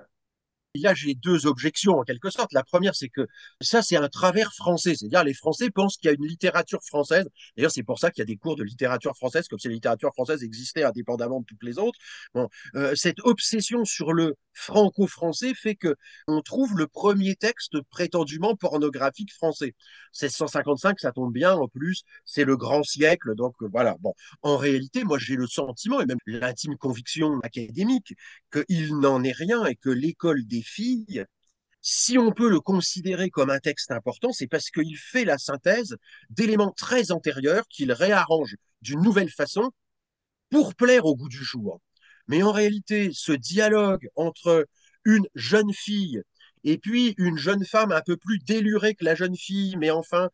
[0.76, 2.54] là, j'ai deux objections en quelque sorte.
[2.54, 3.28] La première, c'est que
[3.62, 4.96] ça, c'est un travers français.
[4.96, 7.28] C'est-à-dire, les Français pensent qu'il y a une littérature française.
[7.58, 9.74] D'ailleurs, c'est pour ça qu'il y a des cours de littérature française, comme si la
[9.74, 11.98] littérature française existait indépendamment de toutes les autres.
[12.34, 15.96] Bon, euh, cette obsession sur le franco-français fait que
[16.28, 19.74] on trouve le premier texte prétendument pornographique français.
[20.14, 21.54] 1655, ça tombe bien.
[21.56, 23.36] En plus, c'est le grand siècle.
[23.36, 23.96] Donc, euh, voilà.
[24.02, 28.14] Bon, en réalité, moi, j'ai le sentiment et même l'intime conviction académique
[28.52, 31.26] qu'il n'en est rien et que l'école des filles,
[31.82, 35.96] si on peut le considérer comme un texte important, c'est parce qu'il fait la synthèse
[36.30, 39.72] d'éléments très antérieurs qu'il réarrange d'une nouvelle façon
[40.50, 41.80] pour plaire au goût du jour.
[42.28, 44.68] Mais en réalité, ce dialogue entre
[45.06, 46.22] une jeune fille
[46.64, 50.30] et puis une jeune femme un peu plus délurée que la jeune fille, mais enfin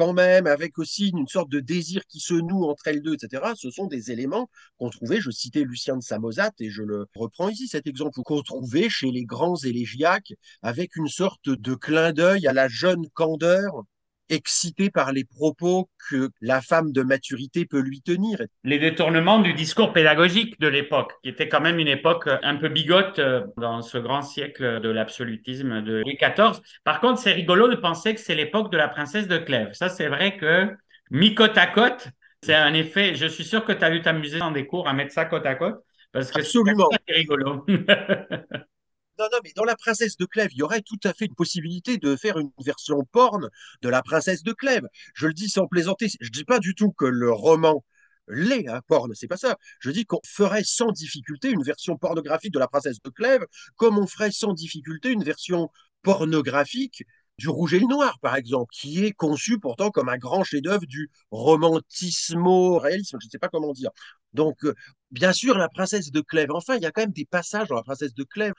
[0.00, 3.52] quand même avec aussi une sorte de désir qui se noue entre elles deux, etc.
[3.54, 7.50] Ce sont des éléments qu'on trouvait, je citais Lucien de Samosate et je le reprends
[7.50, 10.32] ici, cet exemple qu'on trouvait chez les grands élégiaques
[10.62, 13.84] avec une sorte de clin d'œil à la jeune candeur
[14.30, 18.38] excité par les propos que la femme de maturité peut lui tenir.
[18.64, 22.68] Les détournements du discours pédagogique de l'époque, qui était quand même une époque un peu
[22.68, 26.60] bigote euh, dans ce grand siècle de l'absolutisme de Louis XIV.
[26.84, 29.72] Par contre, c'est rigolo de penser que c'est l'époque de la princesse de Clèves.
[29.72, 30.70] Ça, c'est vrai que
[31.10, 32.08] mis côte à côte,
[32.42, 33.14] c'est un effet.
[33.14, 35.46] Je suis sûr que tu as dû t'amuser dans des cours à mettre ça côte
[35.46, 35.76] à côte.
[36.12, 36.88] Parce que Absolument.
[36.90, 37.64] c'est rigolo.
[39.18, 41.34] Non, non, mais dans La Princesse de Clèves, il y aurait tout à fait une
[41.34, 43.48] possibilité de faire une version porn
[43.82, 44.86] de La Princesse de Clèves.
[45.14, 46.08] Je le dis sans plaisanter.
[46.20, 47.84] Je ne dis pas du tout que le roman
[48.28, 49.56] l'est, hein, porn, c'est pas ça.
[49.80, 53.44] Je dis qu'on ferait sans difficulté une version pornographique de La Princesse de Clèves,
[53.76, 55.70] comme on ferait sans difficulté une version
[56.02, 57.04] pornographique
[57.36, 60.86] du Rouge et le Noir, par exemple, qui est conçu pourtant comme un grand chef-d'œuvre
[60.86, 63.90] du romantismo-réalisme, je ne sais pas comment dire.
[64.34, 64.74] Donc, euh,
[65.10, 66.50] bien sûr, la princesse de Clèves.
[66.52, 68.52] Enfin, il y a quand même des passages dans la princesse de Clèves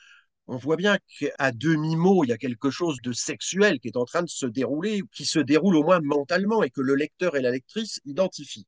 [0.47, 4.05] on voit bien qu'à demi-mot, il y a quelque chose de sexuel qui est en
[4.05, 7.41] train de se dérouler, qui se déroule au moins mentalement et que le lecteur et
[7.41, 8.67] la lectrice identifient.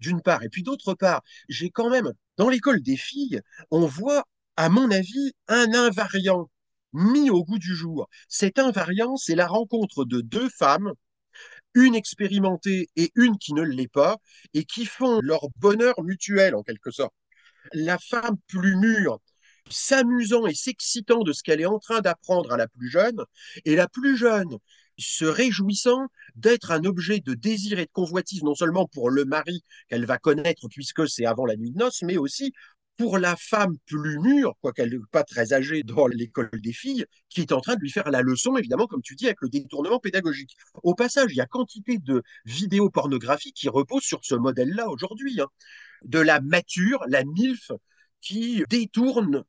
[0.00, 0.42] D'une part.
[0.42, 4.24] Et puis d'autre part, j'ai quand même, dans l'école des filles, on voit,
[4.56, 6.50] à mon avis, un invariant
[6.92, 8.08] mis au goût du jour.
[8.28, 10.92] Cet invariant, c'est la rencontre de deux femmes
[11.76, 14.16] une expérimentée et une qui ne l'est pas,
[14.54, 17.14] et qui font leur bonheur mutuel en quelque sorte.
[17.72, 19.18] La femme plus mûre
[19.68, 23.22] s'amusant et s'excitant de ce qu'elle est en train d'apprendre à la plus jeune,
[23.64, 24.58] et la plus jeune
[24.98, 29.62] se réjouissant d'être un objet de désir et de convoitise, non seulement pour le mari
[29.88, 32.52] qu'elle va connaître puisque c'est avant la nuit de noces, mais aussi
[32.96, 37.42] pour la femme plus mûre, quoiqu'elle n'est pas très âgée dans l'école des filles, qui
[37.42, 40.00] est en train de lui faire la leçon, évidemment, comme tu dis, avec le détournement
[40.00, 40.56] pédagogique.
[40.82, 45.40] Au passage, il y a quantité de vidéos pornographiques qui reposent sur ce modèle-là aujourd'hui,
[45.40, 45.48] hein.
[46.04, 47.70] de la mature, la MILF,
[48.22, 49.44] qui détourne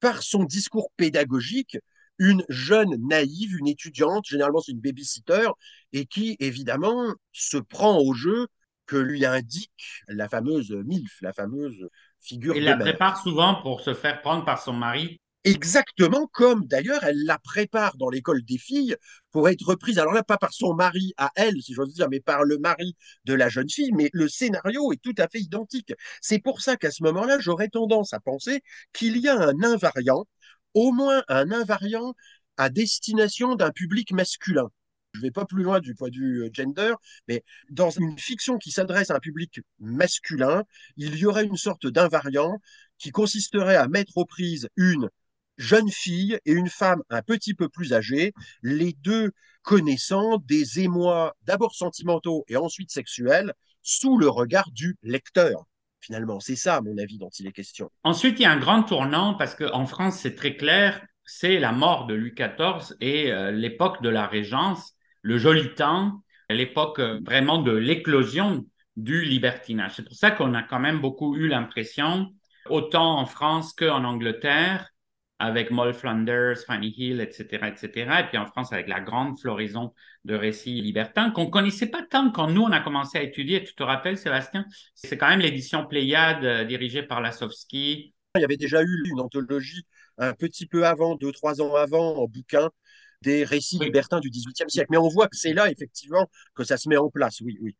[0.00, 1.78] par son discours pédagogique
[2.18, 5.48] une jeune naïve, une étudiante, généralement c'est une babysitter,
[5.92, 8.46] et qui évidemment se prend au jeu
[8.86, 11.88] que lui indique la fameuse MILF, la fameuse
[12.20, 12.86] figure Il de la mère.
[12.88, 15.18] prépare souvent pour se faire prendre par son mari.
[15.44, 18.94] Exactement comme d'ailleurs elle la prépare dans l'école des filles
[19.30, 22.20] pour être reprise, alors là pas par son mari à elle, si j'ose dire, mais
[22.20, 25.94] par le mari de la jeune fille, mais le scénario est tout à fait identique.
[26.20, 28.60] C'est pour ça qu'à ce moment-là, j'aurais tendance à penser
[28.92, 30.26] qu'il y a un invariant,
[30.74, 32.14] au moins un invariant
[32.58, 34.68] à destination d'un public masculin.
[35.14, 36.92] Je ne vais pas plus loin du point de vue euh, gender,
[37.28, 40.64] mais dans une fiction qui s'adresse à un public masculin,
[40.96, 42.58] il y aurait une sorte d'invariant
[42.98, 45.08] qui consisterait à mettre aux prises une
[45.60, 49.30] jeune fille et une femme un petit peu plus âgée, les deux
[49.62, 55.66] connaissant des émois d'abord sentimentaux et ensuite sexuels sous le regard du lecteur.
[56.00, 57.90] Finalement, c'est ça, à mon avis, dont il est question.
[58.04, 61.72] Ensuite, il y a un grand tournant parce qu'en France, c'est très clair, c'est la
[61.72, 67.20] mort de Louis XIV et euh, l'époque de la Régence, le joli temps, l'époque euh,
[67.22, 68.64] vraiment de l'éclosion
[68.96, 69.92] du libertinage.
[69.96, 72.32] C'est pour ça qu'on a quand même beaucoup eu l'impression,
[72.70, 74.88] autant en France qu'en Angleterre,
[75.40, 78.20] avec Moll Flanders, Fanny Hill, etc., etc.
[78.20, 79.92] Et puis en France, avec la grande floraison
[80.24, 83.64] de récits libertins qu'on connaissait pas tant quand nous, on a commencé à étudier.
[83.64, 84.66] Tu te rappelles, Sébastien?
[84.94, 88.14] C'est quand même l'édition Pléiade euh, dirigée par Lasovski.
[88.36, 89.84] Il y avait déjà eu une anthologie
[90.18, 92.70] un petit peu avant, deux, trois ans avant, en bouquin,
[93.22, 93.86] des récits Oui.
[93.86, 94.88] libertins du XVIIIe siècle.
[94.90, 97.40] Mais on voit que c'est là, effectivement, que ça se met en place.
[97.40, 97.76] Oui, oui.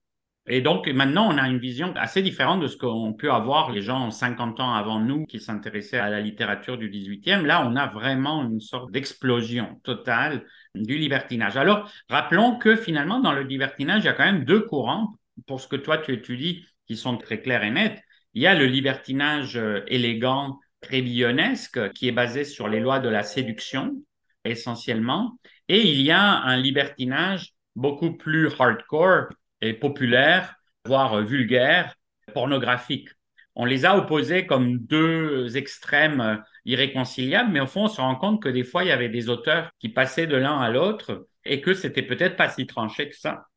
[0.53, 3.83] Et donc maintenant, on a une vision assez différente de ce qu'ont pu avoir les
[3.83, 7.47] gens 50 ans avant nous qui s'intéressaient à la littérature du 18e.
[7.47, 11.57] Là, on a vraiment une sorte d'explosion totale du libertinage.
[11.57, 15.15] Alors, rappelons que finalement, dans le libertinage, il y a quand même deux courants,
[15.47, 18.03] pour ce que toi tu étudies, qui sont très clairs et nets.
[18.35, 23.09] Il y a le libertinage euh, élégant, trébillonnesque, qui est basé sur les lois de
[23.09, 24.03] la séduction,
[24.45, 25.39] essentiellement.
[25.69, 29.29] Et il y a un libertinage beaucoup plus hardcore
[29.61, 31.95] et populaire, voire vulgaire,
[32.33, 33.09] pornographique.
[33.55, 38.17] On les a opposés comme deux extrêmes euh, irréconciliables, mais au fond, on se rend
[38.17, 41.27] compte que des fois, il y avait des auteurs qui passaient de l'un à l'autre
[41.45, 43.50] et que c'était peut-être pas si tranché que ça.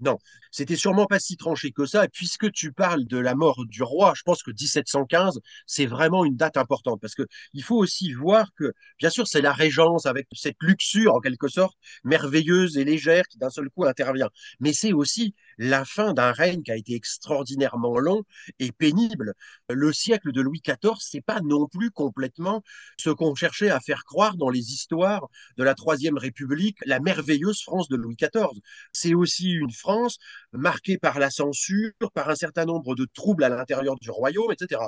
[0.00, 0.16] Non,
[0.52, 2.06] c'était sûrement pas si tranché que ça.
[2.08, 6.36] Puisque tu parles de la mort du roi, je pense que 1715, c'est vraiment une
[6.36, 10.28] date importante parce que il faut aussi voir que, bien sûr, c'est la régence avec
[10.32, 14.30] cette luxure en quelque sorte merveilleuse et légère qui d'un seul coup intervient.
[14.60, 18.22] Mais c'est aussi la fin d'un règne qui a été extraordinairement long
[18.58, 19.34] et pénible.
[19.68, 22.62] Le siècle de Louis XIV, c'est pas non plus complètement
[22.98, 27.62] ce qu'on cherchait à faire croire dans les histoires de la Troisième République, la merveilleuse
[27.62, 28.60] France de Louis XIV.
[28.92, 30.18] C'est aussi une France
[30.52, 34.80] marquée par la censure, par un certain nombre de troubles à l'intérieur du royaume, etc.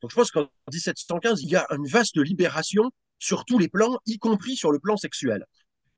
[0.00, 3.98] Donc je pense qu'en 1715, il y a une vaste libération sur tous les plans,
[4.06, 5.46] y compris sur le plan sexuel.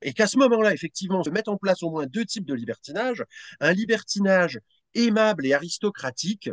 [0.01, 3.23] Et qu'à ce moment-là, effectivement, se mettent en place au moins deux types de libertinage.
[3.59, 4.59] Un libertinage
[4.93, 6.49] aimable et aristocratique.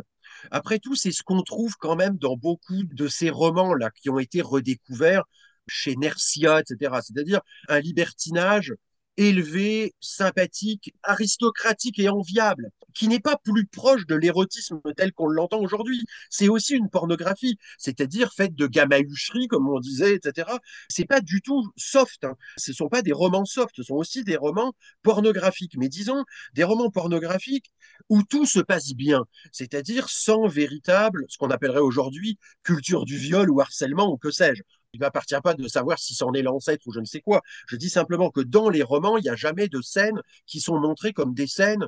[0.51, 4.19] Après tout, c'est ce qu'on trouve quand même dans beaucoup de ces romans-là qui ont
[4.19, 5.23] été redécouverts
[5.67, 7.01] chez Nercia, etc.
[7.03, 8.73] C'est-à-dire un libertinage
[9.17, 15.59] élevé, sympathique, aristocratique et enviable, qui n'est pas plus proche de l'érotisme tel qu'on l'entend
[15.59, 16.03] aujourd'hui.
[16.29, 20.49] C'est aussi une pornographie, c'est-à-dire faite de gamahucherie, comme on disait, etc.
[20.89, 22.23] C'est pas du tout soft.
[22.23, 22.35] Hein.
[22.57, 24.73] Ce sont pas des romans soft, ce sont aussi des romans
[25.03, 25.75] pornographiques.
[25.77, 26.23] Mais disons,
[26.53, 27.71] des romans pornographiques
[28.09, 33.49] où tout se passe bien, c'est-à-dire sans véritable, ce qu'on appellerait aujourd'hui culture du viol
[33.49, 34.63] ou harcèlement ou que sais-je.
[34.95, 37.41] Il m'appartient pas de savoir si c'en est l'ancêtre ou je ne sais quoi.
[37.67, 40.79] Je dis simplement que dans les romans, il n'y a jamais de scènes qui sont
[40.79, 41.85] montrées comme des scènes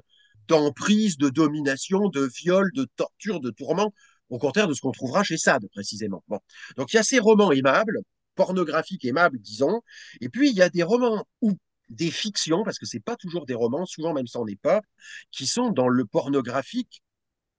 [0.50, 3.93] d'emprise, de domination, de viol, de torture, de tourment,
[4.30, 6.24] au contraire de ce qu'on trouvera chez Sade, précisément.
[6.28, 6.39] Bon.
[6.76, 8.00] Donc il y a ces romans aimables,
[8.36, 9.82] pornographiques aimables, disons,
[10.22, 11.58] et puis il y a des romans ou
[11.89, 14.82] des fictions, parce que c'est pas toujours des romans, souvent même ça n'en est pas,
[15.32, 17.02] qui sont dans le pornographique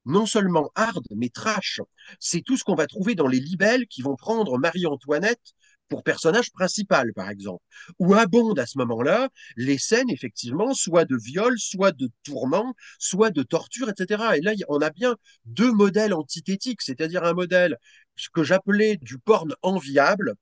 [0.08, 1.80] non seulement hard, mais trash.
[2.18, 5.54] C'est tout ce qu'on va trouver dans les libelles qui vont prendre Marie-Antoinette
[5.88, 7.62] pour personnage principal, par exemple,
[7.98, 13.30] où abondent à ce moment-là les scènes, effectivement, soit de viol, soit de tourment, soit
[13.30, 14.36] de torture, etc.
[14.36, 15.16] Et là, on a bien
[15.46, 17.78] deux modèles antithétiques, c'est-à-dire un modèle,
[18.16, 20.34] ce que j'appelais du porn enviable,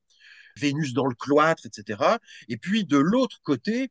[0.57, 2.19] Vénus dans le cloître, etc.
[2.49, 3.91] Et puis, de l'autre côté,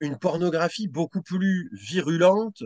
[0.00, 2.62] une pornographie beaucoup plus virulente,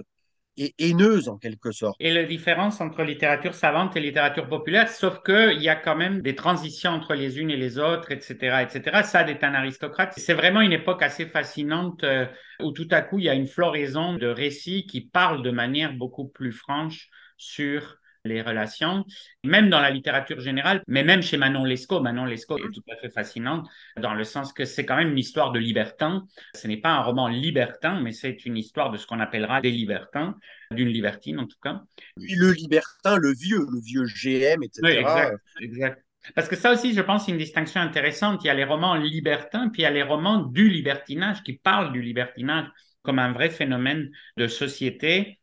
[0.57, 1.97] et haineuse en quelque sorte.
[2.01, 6.21] Et la différence entre littérature savante et littérature populaire, sauf qu'il y a quand même
[6.21, 9.03] des transitions entre les unes et les autres, etc., etc.
[9.03, 10.13] Sade est un aristocrate.
[10.17, 12.27] C'est vraiment une époque assez fascinante euh,
[12.61, 15.95] où tout à coup il y a une floraison de récits qui parlent de manière
[15.95, 19.05] beaucoup plus franche sur les relations,
[19.45, 22.01] même dans la littérature générale, mais même chez Manon Lescaut.
[22.01, 25.19] Manon Lescaut est tout à fait fascinante dans le sens que c'est quand même une
[25.19, 26.25] histoire de libertin.
[26.55, 29.71] Ce n'est pas un roman libertin, mais c'est une histoire de ce qu'on appellera des
[29.71, 30.37] libertins,
[30.71, 31.83] d'une libertine en tout cas.
[32.17, 34.81] le libertin, le vieux, le vieux GM, etc.
[34.83, 36.05] Oui, exact, exact.
[36.37, 38.45] Parce que ça aussi, je pense, c'est une distinction intéressante.
[38.45, 41.55] Il y a les romans libertins, puis il y a les romans du libertinage qui
[41.55, 42.69] parlent du libertinage
[43.03, 45.41] comme un vrai phénomène de société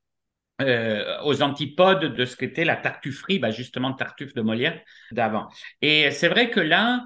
[0.62, 4.80] euh, aux antipodes de ce qu'était la tartufferie, bah justement Tartuffe de Molière
[5.12, 5.47] d'avant.
[5.82, 7.05] Et c'est vrai que là,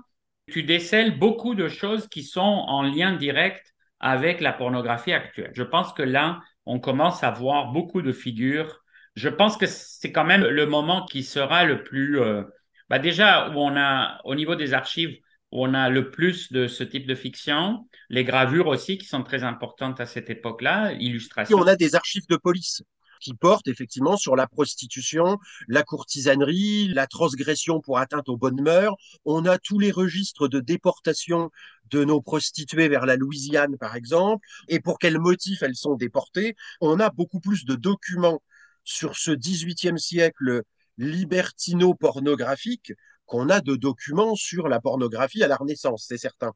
[0.52, 5.52] tu décèles beaucoup de choses qui sont en lien direct avec la pornographie actuelle.
[5.54, 8.82] Je pense que là, on commence à voir beaucoup de figures.
[9.16, 12.20] Je pense que c'est quand même le moment qui sera le plus...
[12.20, 12.44] Euh,
[12.90, 15.16] bah déjà, où on a, au niveau des archives,
[15.52, 19.24] où on a le plus de ce type de fiction, les gravures aussi qui sont
[19.24, 21.58] très importantes à cette époque-là, illustrations.
[21.58, 22.82] Et on a des archives de police
[23.24, 28.96] qui portent effectivement sur la prostitution, la courtisanerie, la transgression pour atteinte aux bonnes mœurs.
[29.24, 31.50] On a tous les registres de déportation
[31.90, 36.56] de nos prostituées vers la Louisiane, par exemple, et pour quels motifs elles sont déportées?
[36.82, 38.42] On a beaucoup plus de documents
[38.84, 40.64] sur ce XVIIIe siècle
[40.98, 42.92] libertino-pornographique
[43.26, 46.52] qu'on a de documents sur la pornographie à la Renaissance, c'est certain.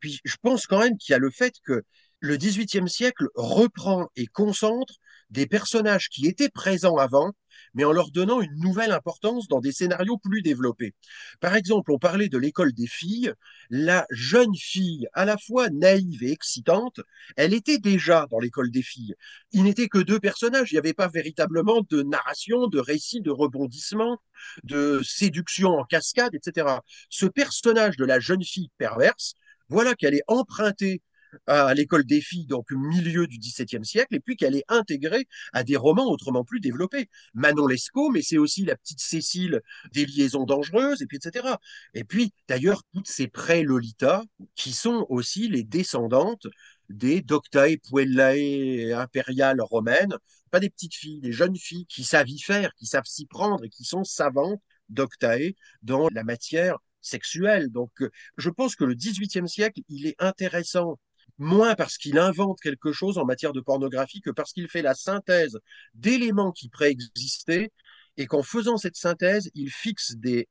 [0.00, 1.84] Puis je pense quand même qu'il y a le fait que
[2.20, 4.94] le XVIIIe siècle reprend et concentre
[5.30, 7.32] des personnages qui étaient présents avant,
[7.74, 10.94] mais en leur donnant une nouvelle importance dans des scénarios plus développés.
[11.40, 13.32] Par exemple, on parlait de l'école des filles.
[13.70, 17.00] La jeune fille, à la fois naïve et excitante,
[17.36, 19.14] elle était déjà dans l'école des filles.
[19.52, 23.30] Il n'était que deux personnages, il n'y avait pas véritablement de narration, de récit, de
[23.30, 24.18] rebondissement,
[24.64, 26.66] de séduction en cascade, etc.
[27.10, 29.34] Ce personnage de la jeune fille perverse,
[29.68, 31.02] voilà qu'elle est empruntée
[31.46, 35.64] à l'école des filles, donc milieu du XVIIe siècle, et puis qu'elle est intégrée à
[35.64, 37.08] des romans autrement plus développés.
[37.34, 39.60] Manon Lescaut, mais c'est aussi la petite Cécile
[39.92, 41.56] des liaisons dangereuses, et puis etc.
[41.94, 44.22] Et puis, d'ailleurs, toutes ces pré-Lolita,
[44.54, 46.46] qui sont aussi les descendantes
[46.88, 50.14] des Doctae Puellae impériales romaines,
[50.50, 53.64] pas des petites filles, des jeunes filles qui savent y faire, qui savent s'y prendre
[53.64, 57.70] et qui sont savantes, Doctae, dans la matière sexuelle.
[57.70, 57.90] Donc,
[58.36, 60.98] je pense que le XVIIIe siècle, il est intéressant
[61.38, 64.94] moins parce qu'il invente quelque chose en matière de pornographie que parce qu'il fait la
[64.94, 65.58] synthèse
[65.94, 67.70] d'éléments qui préexistaient
[68.16, 70.48] et qu'en faisant cette synthèse, il fixe des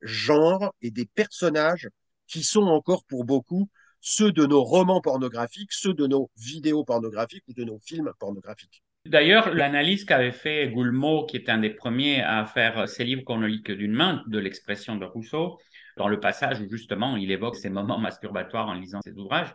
[0.00, 1.88] genres et des personnages
[2.26, 3.68] qui sont encore pour beaucoup
[4.00, 8.82] ceux de nos romans pornographiques, ceux de nos vidéos pornographiques ou de nos films pornographiques.
[9.06, 13.38] D'ailleurs, l'analyse qu'avait fait Goulmot, qui est un des premiers à faire ces livres qu'on
[13.38, 15.58] ne lit que d'une main, de l'expression de Rousseau,
[15.96, 19.54] dans le passage où justement il évoque ces moments masturbatoires en lisant ses ouvrages,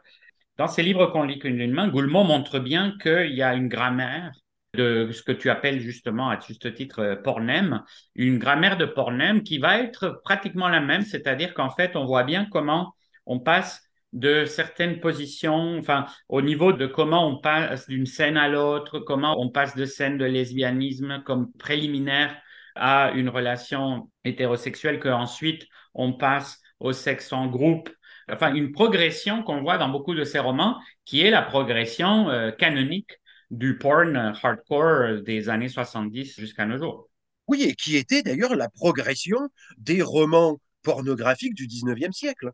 [0.60, 4.34] dans ces livres qu'on lit qu'une main, Goulmont montre bien qu'il y a une grammaire
[4.74, 7.82] de ce que tu appelles justement à juste titre euh, pornem,
[8.14, 12.26] une grammaire de pornem qui va être pratiquement la même, c'est-à-dire qu'en fait, on voit
[12.26, 12.94] bien comment
[13.26, 13.82] on passe
[14.12, 19.40] de certaines positions, enfin, au niveau de comment on passe d'une scène à l'autre, comment
[19.42, 22.36] on passe de scène de lesbianisme comme préliminaire
[22.76, 27.90] à une relation hétérosexuelle, qu'ensuite on passe au sexe en groupe
[28.32, 32.52] enfin une progression qu'on voit dans beaucoup de ces romans, qui est la progression euh,
[32.52, 33.20] canonique
[33.52, 37.10] du porn hardcore des années 70 jusqu'à nos jours.
[37.48, 42.52] Oui, et qui était d'ailleurs la progression des romans pornographiques du 19e siècle.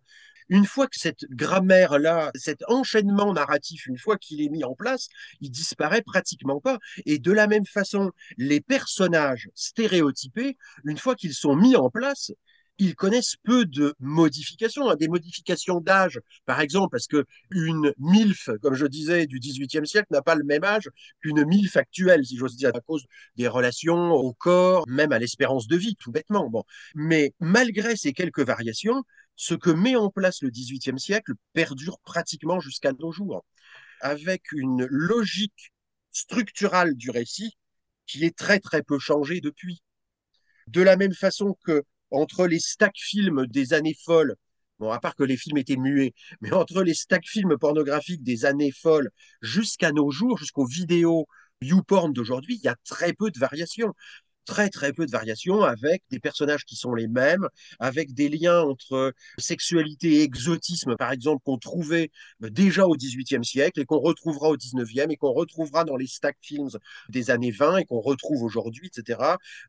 [0.48, 5.10] Une fois que cette grammaire-là, cet enchaînement narratif, une fois qu'il est mis en place,
[5.42, 6.78] il disparaît pratiquement pas.
[7.06, 10.56] Et de la même façon, les personnages stéréotypés,
[10.86, 12.32] une fois qu'ils sont mis en place,
[12.78, 18.50] ils connaissent peu de modifications, hein, des modifications d'âge, par exemple, parce que une MILF,
[18.62, 20.90] comme je disais, du XVIIIe siècle n'a pas le même âge
[21.22, 23.06] qu'une MILF actuelle, si j'ose dire, à cause
[23.38, 26.50] des relations au corps, même à l'espérance de vie, tout bêtement.
[26.50, 26.64] Bon.
[26.96, 29.04] Mais malgré ces quelques variations,
[29.36, 33.46] ce que met en place le XVIIIe siècle perdure pratiquement jusqu'à nos jours,
[34.02, 35.74] avec une logique
[36.12, 37.58] structurale du récit
[38.06, 39.82] qui est très très peu changée depuis.
[40.68, 41.84] De la même façon que
[42.16, 44.36] entre les stack films des années folles,
[44.80, 48.46] bon, à part que les films étaient muets, mais entre les stack films pornographiques des
[48.46, 49.10] années folles
[49.42, 51.28] jusqu'à nos jours, jusqu'aux vidéos
[51.62, 53.94] YouPorn d'aujourd'hui, il y a très peu de variations
[54.46, 57.48] très très peu de variations avec des personnages qui sont les mêmes,
[57.80, 63.80] avec des liens entre sexualité et exotisme, par exemple, qu'on trouvait déjà au XVIIIe siècle
[63.80, 66.70] et qu'on retrouvera au XIXe et qu'on retrouvera dans les stack films
[67.10, 69.20] des années 20 et qu'on retrouve aujourd'hui, etc.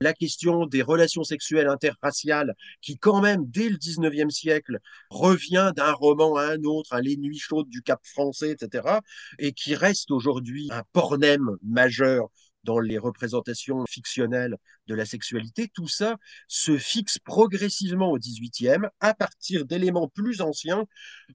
[0.01, 4.79] La question des relations sexuelles interraciales qui, quand même, dès le XIXe siècle,
[5.11, 9.01] revient d'un roman à un autre, à Les Nuits chaudes du Cap français, etc.
[9.39, 12.29] et qui reste aujourd'hui un pornem majeur
[12.67, 14.57] dans les représentations fictionnelles
[14.89, 16.17] de la sexualité, tout ça
[16.49, 20.85] se fixe progressivement au XVIIIe à partir d'éléments plus anciens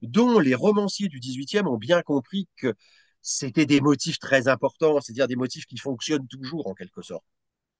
[0.02, 2.74] dont les romanciers du XVIIIe ont bien compris que
[3.22, 7.24] c'était des motifs très importants, c'est-à-dire des motifs qui fonctionnent toujours en quelque sorte.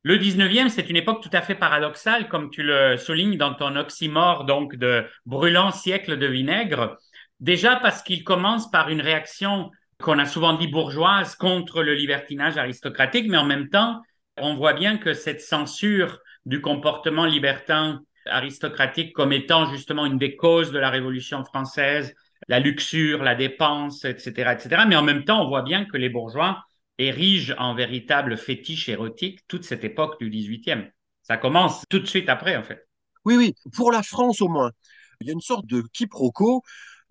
[0.04, 3.76] Le 19e, c'est une époque tout à fait paradoxale, comme tu le soulignes dans ton
[3.76, 6.98] oxymore donc de brûlant siècle de vinaigre.
[7.38, 9.70] Déjà parce qu'il commence par une réaction
[10.02, 14.02] qu'on a souvent dit bourgeoise contre le libertinage aristocratique, mais en même temps,
[14.36, 20.36] on voit bien que cette censure du comportement libertin aristocratique comme étant justement une des
[20.36, 22.14] causes de la Révolution française,
[22.48, 24.84] la luxure, la dépense, etc., etc.
[24.86, 26.62] Mais en même temps, on voit bien que les bourgeois
[26.98, 30.90] érigent en véritable fétiche érotique toute cette époque du XVIIIe.
[31.22, 32.86] Ça commence tout de suite après, en fait.
[33.24, 34.72] Oui, oui, pour la France au moins.
[35.20, 36.62] Il y a une sorte de quiproquo.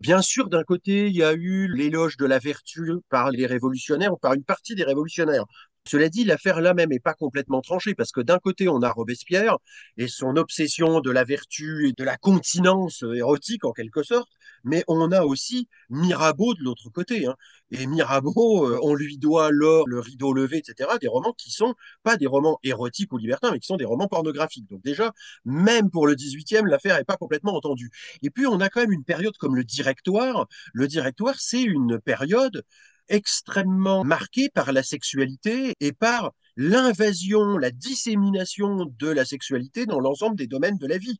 [0.01, 4.11] Bien sûr, d'un côté, il y a eu l'éloge de la vertu par les révolutionnaires
[4.13, 5.45] ou par une partie des révolutionnaires.
[5.87, 8.91] Cela dit, l'affaire là même n'est pas complètement tranchée parce que d'un côté, on a
[8.91, 9.57] Robespierre
[9.97, 14.29] et son obsession de la vertu et de la continence érotique en quelque sorte,
[14.63, 17.25] mais on a aussi Mirabeau de l'autre côté.
[17.25, 17.35] Hein.
[17.71, 21.73] Et Mirabeau, euh, on lui doit l'or, le rideau levé, etc., des romans qui sont
[22.03, 24.69] pas des romans érotiques ou libertins, mais qui sont des romans pornographiques.
[24.69, 25.13] Donc déjà,
[25.45, 27.89] même pour le 18e, l'affaire n'est pas complètement entendue.
[28.21, 30.47] Et puis, on a quand même une période comme le directoire.
[30.73, 32.63] Le directoire, c'est une période
[33.09, 40.35] extrêmement marqué par la sexualité et par l'invasion, la dissémination de la sexualité dans l'ensemble
[40.35, 41.19] des domaines de la vie.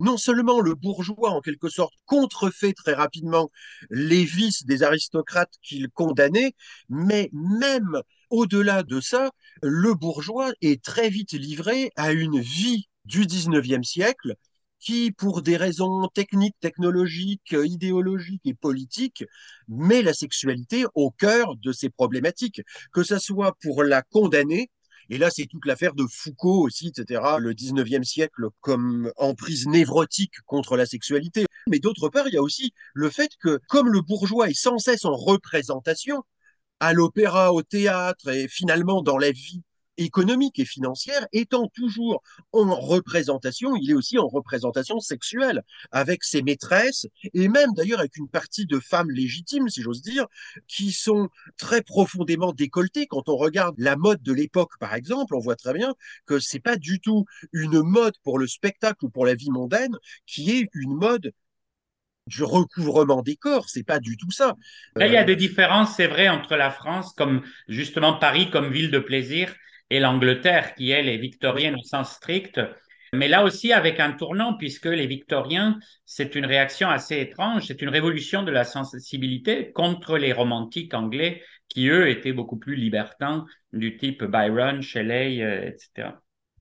[0.00, 3.50] Non seulement le bourgeois, en quelque sorte, contrefait très rapidement
[3.90, 6.54] les vices des aristocrates qu'il condamnait,
[6.88, 9.30] mais même au-delà de ça,
[9.62, 14.34] le bourgeois est très vite livré à une vie du 19e siècle
[14.82, 19.24] qui, pour des raisons techniques, technologiques, idéologiques et politiques,
[19.68, 22.62] met la sexualité au cœur de ces problématiques,
[22.92, 24.70] que ce soit pour la condamner,
[25.08, 27.20] et là, c'est toute l'affaire de Foucault aussi, etc.
[27.38, 31.44] Le 19e siècle comme emprise névrotique contre la sexualité.
[31.68, 34.78] Mais d'autre part, il y a aussi le fait que, comme le bourgeois est sans
[34.78, 36.22] cesse en représentation,
[36.80, 39.62] à l'opéra, au théâtre et finalement dans la vie
[39.96, 42.22] économique et financière, étant toujours
[42.52, 48.16] en représentation, il est aussi en représentation sexuelle avec ses maîtresses et même d'ailleurs avec
[48.16, 50.26] une partie de femmes légitimes, si j'ose dire,
[50.66, 51.28] qui sont
[51.58, 53.06] très profondément décolletées.
[53.06, 55.94] Quand on regarde la mode de l'époque, par exemple, on voit très bien
[56.26, 59.96] que c'est pas du tout une mode pour le spectacle ou pour la vie mondaine
[60.26, 61.32] qui est une mode
[62.26, 64.54] du recouvrement des corps, c'est pas du tout ça.
[64.94, 68.50] Là, il y a euh, des différences, c'est vrai, entre la France, comme justement Paris
[68.50, 69.52] comme ville de plaisir,
[69.92, 72.58] et l'Angleterre, qui elle est victorienne au sens strict,
[73.12, 77.82] mais là aussi avec un tournant, puisque les victoriens, c'est une réaction assez étrange, c'est
[77.82, 83.44] une révolution de la sensibilité contre les romantiques anglais, qui eux étaient beaucoup plus libertins,
[83.74, 86.08] du type Byron, Shelley, euh, etc.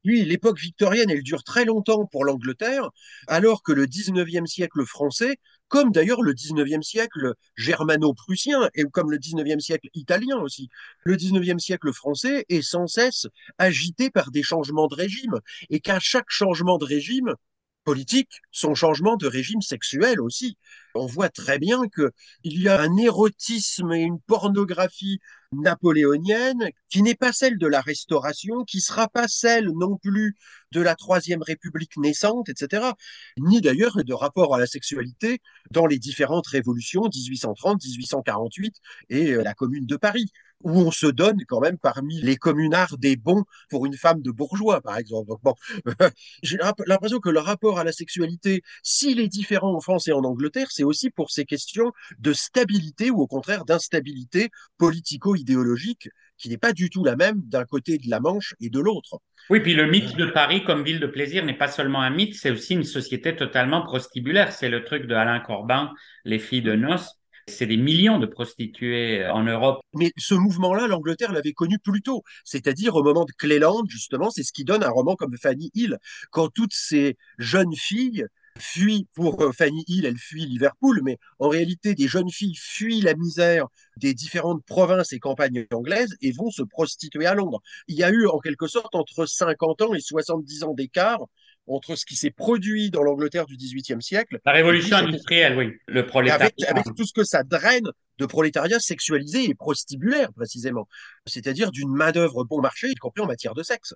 [0.03, 2.89] Oui, l'époque victorienne, elle dure très longtemps pour l'Angleterre,
[3.27, 5.37] alors que le 19e siècle français,
[5.71, 10.67] comme d'ailleurs le 19e siècle germano-prussien et comme le 19e siècle italien aussi.
[11.05, 15.99] Le 19e siècle français est sans cesse agité par des changements de régime et qu'à
[15.99, 17.35] chaque changement de régime,
[17.83, 20.57] politique, son changement de régime sexuel aussi.
[20.95, 25.19] On voit très bien qu'il y a un érotisme et une pornographie
[25.53, 30.35] napoléonienne qui n'est pas celle de la Restauration, qui sera pas celle non plus
[30.71, 32.91] de la Troisième République naissante, etc.,
[33.37, 35.39] ni d'ailleurs de rapport à la sexualité
[35.71, 38.75] dans les différentes révolutions 1830, 1848
[39.09, 40.31] et euh, la Commune de Paris
[40.63, 44.31] où on se donne quand même parmi les communards des bons pour une femme de
[44.31, 45.31] bourgeois, par exemple.
[45.43, 45.55] Bon,
[46.43, 46.57] j'ai
[46.87, 50.67] l'impression que le rapport à la sexualité, s'il est différent en France et en Angleterre,
[50.71, 56.73] c'est aussi pour ces questions de stabilité ou au contraire d'instabilité politico-idéologique qui n'est pas
[56.73, 59.19] du tout la même d'un côté de la Manche et de l'autre.
[59.49, 62.35] Oui, puis le mythe de Paris comme ville de plaisir n'est pas seulement un mythe,
[62.35, 64.51] c'est aussi une société totalement prostibulaire.
[64.51, 65.93] C'est le truc de Alain Corbin,
[66.25, 67.20] les filles de noces
[67.51, 69.81] c'est des millions de prostituées euh, en Europe.
[69.93, 74.43] Mais ce mouvement-là, l'Angleterre l'avait connu plus tôt, c'est-à-dire au moment de Cleland, justement, c'est
[74.43, 75.97] ce qui donne un roman comme Fanny Hill,
[76.31, 78.25] quand toutes ces jeunes filles
[78.57, 83.01] fuient pour euh, Fanny Hill, elle fuit Liverpool, mais en réalité, des jeunes filles fuient
[83.01, 87.61] la misère des différentes provinces et campagnes anglaises et vont se prostituer à Londres.
[87.87, 91.19] Il y a eu en quelque sorte entre 50 ans et 70 ans d'écart
[91.67, 94.39] entre ce qui s'est produit dans l'Angleterre du XVIIIe siècle.
[94.45, 96.49] La révolution industrielle, oui, le prolétariat.
[96.67, 97.87] Avec, tout ce que ça draine
[98.17, 100.87] de prolétariat sexualisé et prostibulaire, précisément.
[101.25, 103.93] C'est-à-dire d'une main-d'œuvre bon marché, y compris en matière de sexe.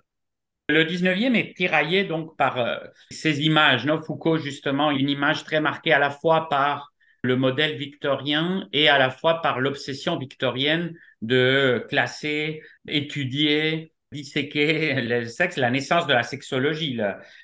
[0.68, 2.76] Le 19e est tiraillé donc par euh,
[3.10, 3.86] ces images.
[3.86, 6.92] Non Foucault, justement, une image très marquée à la fois par
[7.22, 15.26] le modèle victorien et à la fois par l'obsession victorienne de classer, étudier, disséquer le
[15.26, 16.98] sexe, la naissance de la sexologie.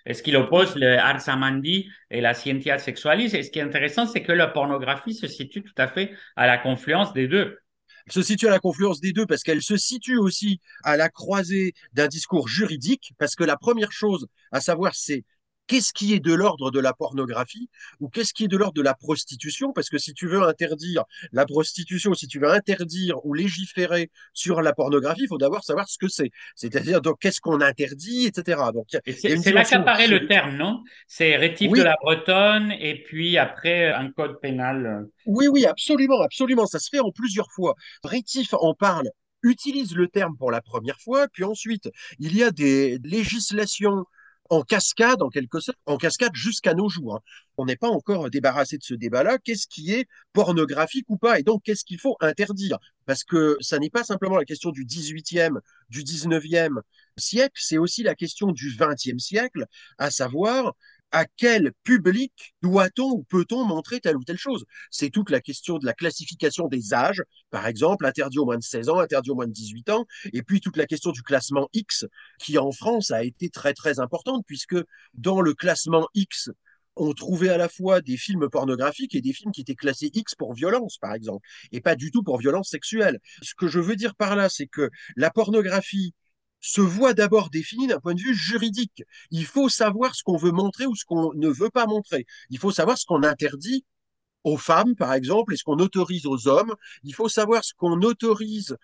[0.07, 4.07] Est-ce qu'il oppose le ars amandi et la scientia sexualis Et ce qui est intéressant,
[4.07, 7.59] c'est que la pornographie se situe tout à fait à la confluence des deux.
[8.07, 11.09] Elle se situe à la confluence des deux parce qu'elle se situe aussi à la
[11.09, 15.25] croisée d'un discours juridique, parce que la première chose à savoir, c'est
[15.73, 18.83] qu'est-ce qui est de l'ordre de la pornographie ou qu'est-ce qui est de l'ordre de
[18.83, 19.73] la prostitution?
[19.73, 24.61] Parce que si tu veux interdire la prostitution, si tu veux interdire ou légiférer sur
[24.61, 26.31] la pornographie, il faut d'abord savoir ce que c'est.
[26.57, 28.61] C'est-à-dire, donc, qu'est-ce qu'on interdit, etc.
[28.75, 30.83] Donc, c'est là qu'apparaît le terme, non?
[31.07, 35.07] C'est rétif de la Bretonne et puis après un code pénal.
[35.25, 36.67] Oui, oui, absolument, absolument.
[36.67, 37.77] Ça se fait en plusieurs fois.
[38.05, 39.09] Rétif en parle
[39.43, 44.05] utilise le terme pour la première fois, puis ensuite, il y a des législations
[44.53, 47.17] en cascade, en quelque sorte, en cascade jusqu'à nos jours.
[47.17, 47.21] Hein.
[47.57, 49.39] On n'est pas encore débarrassé de ce débat-là.
[49.39, 51.41] Qu'est-ce qui est pornographique ou pas?
[51.41, 52.77] Et donc, qu'est-ce qu'il faut interdire?
[53.07, 56.83] Parce que ça n'est pas simplement la question du 18e, du 19e
[57.17, 59.65] siècle, c'est aussi la question du 20e siècle,
[59.97, 60.75] à savoir
[61.13, 64.65] à quel public doit-on ou peut-on montrer telle ou telle chose?
[64.91, 68.63] C'est toute la question de la classification des âges, par exemple, interdit au moins de
[68.63, 71.69] 16 ans, interdit au moins de 18 ans, et puis toute la question du classement
[71.73, 72.07] X,
[72.39, 74.77] qui en France a été très très importante, puisque
[75.15, 76.51] dans le classement X,
[76.97, 80.35] on trouvait à la fois des films pornographiques et des films qui étaient classés X
[80.35, 83.19] pour violence, par exemple, et pas du tout pour violence sexuelle.
[83.43, 86.15] Ce que je veux dire par là, c'est que la pornographie
[86.63, 89.03] se voit d'abord défini d'un point de vue juridique.
[89.31, 92.25] Il faut savoir ce qu'on veut montrer ou ce qu'on ne veut pas montrer.
[92.49, 93.85] Il faut savoir ce qu'on interdit
[94.45, 96.75] aux femmes, par exemple, et ce qu'on autorise aux hommes.
[97.03, 98.77] Il faut savoir ce qu'on autorise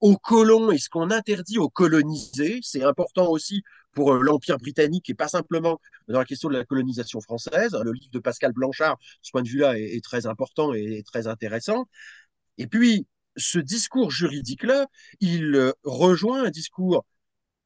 [0.00, 2.60] aux colons et ce qu'on interdit aux colonisés.
[2.62, 3.62] C'est important aussi
[3.92, 7.76] pour euh, l'Empire britannique et pas simplement dans la question de la colonisation française.
[7.82, 11.26] Le livre de Pascal Blanchard, ce point de vue-là, est, est, très important et très
[11.26, 11.86] intéressant.
[12.58, 13.06] Et puis,
[13.36, 14.86] ce discours juridique-là,
[15.20, 17.04] il euh, rejoint un discours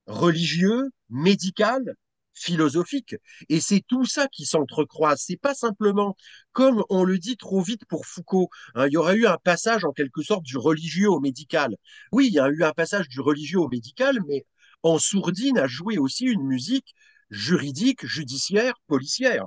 [0.06, 1.94] religieux, médical,
[2.34, 3.16] philosophique.
[3.48, 5.22] Et c'est tout ça qui s'entrecroise.
[5.24, 6.16] C'est pas simplement,
[6.52, 9.84] comme on le dit trop vite pour Foucault, hein, il y aurait eu un passage
[9.84, 11.76] en quelque sorte du religieux au médical.
[12.10, 14.46] Oui, il y a eu un passage du religieux au médical, mais
[14.82, 16.94] en sourdine a joué aussi une musique
[17.30, 19.46] juridique, judiciaire, policière.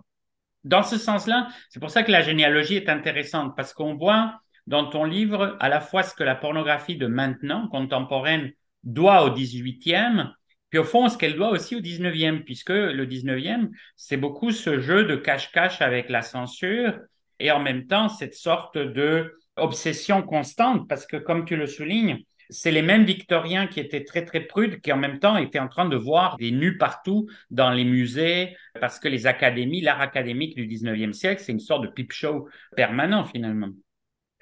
[0.63, 4.89] Dans ce sens-là, c'est pour ça que la généalogie est intéressante, parce qu'on voit dans
[4.89, 8.51] ton livre à la fois ce que la pornographie de maintenant, contemporaine,
[8.83, 10.31] doit au 18e,
[10.69, 14.79] puis au fond, ce qu'elle doit aussi au 19e, puisque le 19e, c'est beaucoup ce
[14.79, 16.99] jeu de cache-cache avec la censure
[17.39, 22.23] et en même temps cette sorte de obsession constante, parce que comme tu le soulignes,
[22.49, 25.67] c'est les mêmes victoriens qui étaient très très prudes, qui en même temps étaient en
[25.67, 30.55] train de voir des nus partout dans les musées, parce que les académies, l'art académique
[30.55, 33.69] du 19e siècle, c'est une sorte de pipe show permanent finalement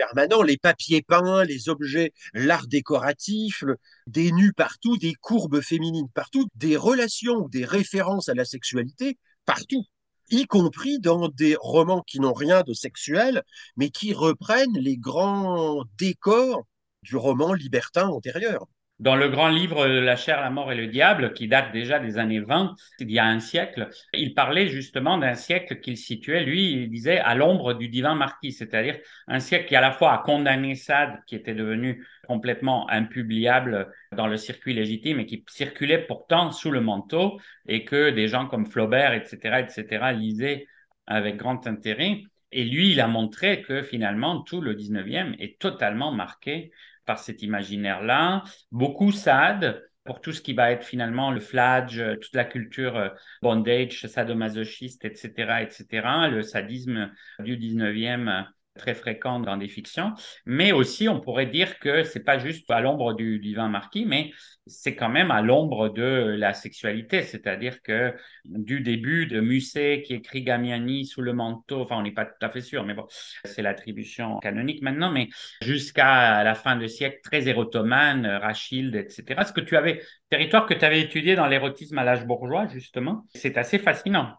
[0.06, 3.64] permanent, les papiers peints, les objets, l'art décoratif,
[4.08, 9.18] des nus partout, des courbes féminines partout, des relations ou des références à la sexualité
[9.46, 9.86] partout,
[10.30, 13.44] y compris dans des romans qui n'ont rien de sexuel,
[13.78, 16.64] mais qui reprennent les grands décors
[17.04, 18.68] du roman libertin antérieur.
[19.04, 22.18] Dans le grand livre La chair, la mort et le diable, qui date déjà des
[22.18, 26.72] années 20, il y a un siècle, il parlait justement d'un siècle qu'il situait, lui,
[26.72, 28.98] il disait à l'ombre du divin marquis, c'est-à-dire
[29.28, 34.28] un siècle qui à la fois a condamné Sade, qui était devenu complètement impubliable dans
[34.28, 38.66] le circuit légitime et qui circulait pourtant sous le manteau et que des gens comme
[38.66, 40.66] Flaubert, etc., etc., lisaient
[41.08, 42.24] avec grand intérêt.
[42.54, 46.72] Et lui, il a montré que finalement, tout le 19e est totalement marqué
[47.06, 48.44] par cet imaginaire-là.
[48.72, 52.98] Beaucoup Sade pour tout ce qui va être finalement le fladge, euh, toute la culture
[52.98, 53.10] euh,
[53.42, 58.46] bondage, sadomasochiste, etc., etc., le sadisme du 19e
[58.76, 60.14] très fréquent dans des fictions,
[60.46, 64.32] mais aussi on pourrait dire que c'est pas juste à l'ombre du divin marquis, mais
[64.66, 68.14] c'est quand même à l'ombre de la sexualité, c'est-à-dire que
[68.46, 72.46] du début de Musset qui écrit Gamiani sous le manteau, enfin on n'est pas tout
[72.46, 73.06] à fait sûr, mais bon,
[73.46, 75.30] c'est l'attribution canonique maintenant, mais
[75.62, 79.44] jusqu'à la fin du siècle, très érotomane, Rachilde, etc.
[79.46, 83.26] Ce que tu avais, territoire que tu avais étudié dans l'érotisme à l'âge bourgeois, justement,
[83.36, 84.38] c'est assez fascinant.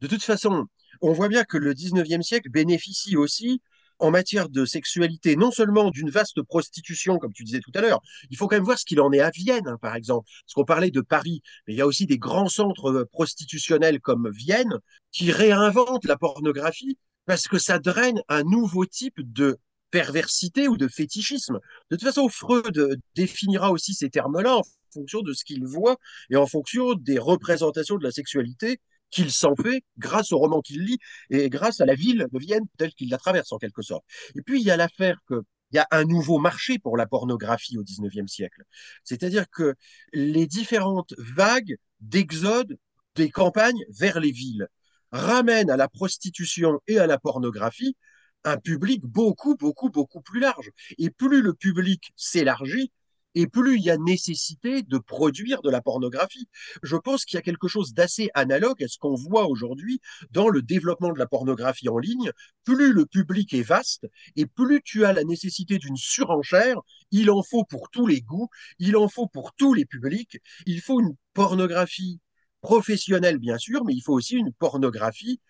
[0.00, 0.66] De toute façon,
[1.00, 3.60] on voit bien que le 19e siècle bénéficie aussi
[4.00, 8.00] en matière de sexualité, non seulement d'une vaste prostitution, comme tu disais tout à l'heure,
[8.30, 10.28] il faut quand même voir ce qu'il en est à Vienne, hein, par exemple.
[10.46, 14.00] Parce qu'on parlait de Paris, mais il y a aussi des grands centres euh, prostitutionnels
[14.00, 14.78] comme Vienne
[15.12, 16.96] qui réinventent la pornographie
[17.26, 19.58] parce que ça draine un nouveau type de
[19.90, 21.58] perversité ou de fétichisme.
[21.90, 25.96] De toute façon, Freud définira aussi ces termes-là en fonction de ce qu'il voit
[26.30, 28.80] et en fonction des représentations de la sexualité
[29.10, 30.98] qu'il s'en fait grâce au roman qu'il lit
[31.30, 34.04] et grâce à la ville de Vienne telle qu'il la traverse en quelque sorte.
[34.36, 35.42] Et puis il y a l'affaire que
[35.72, 38.62] il y a un nouveau marché pour la pornographie au XIXe siècle.
[39.04, 39.74] C'est-à-dire que
[40.12, 42.76] les différentes vagues d'exode
[43.14, 44.68] des campagnes vers les villes
[45.12, 47.96] ramènent à la prostitution et à la pornographie
[48.44, 50.70] un public beaucoup, beaucoup, beaucoup plus large.
[50.98, 52.90] Et plus le public s'élargit,
[53.34, 56.48] et plus il y a nécessité de produire de la pornographie.
[56.82, 60.00] Je pense qu'il y a quelque chose d'assez analogue à ce qu'on voit aujourd'hui
[60.30, 62.30] dans le développement de la pornographie en ligne.
[62.64, 64.06] Plus le public est vaste
[64.36, 68.48] et plus tu as la nécessité d'une surenchère, il en faut pour tous les goûts,
[68.78, 72.20] il en faut pour tous les publics, il faut une pornographie
[72.60, 75.40] professionnelle bien sûr, mais il faut aussi une pornographie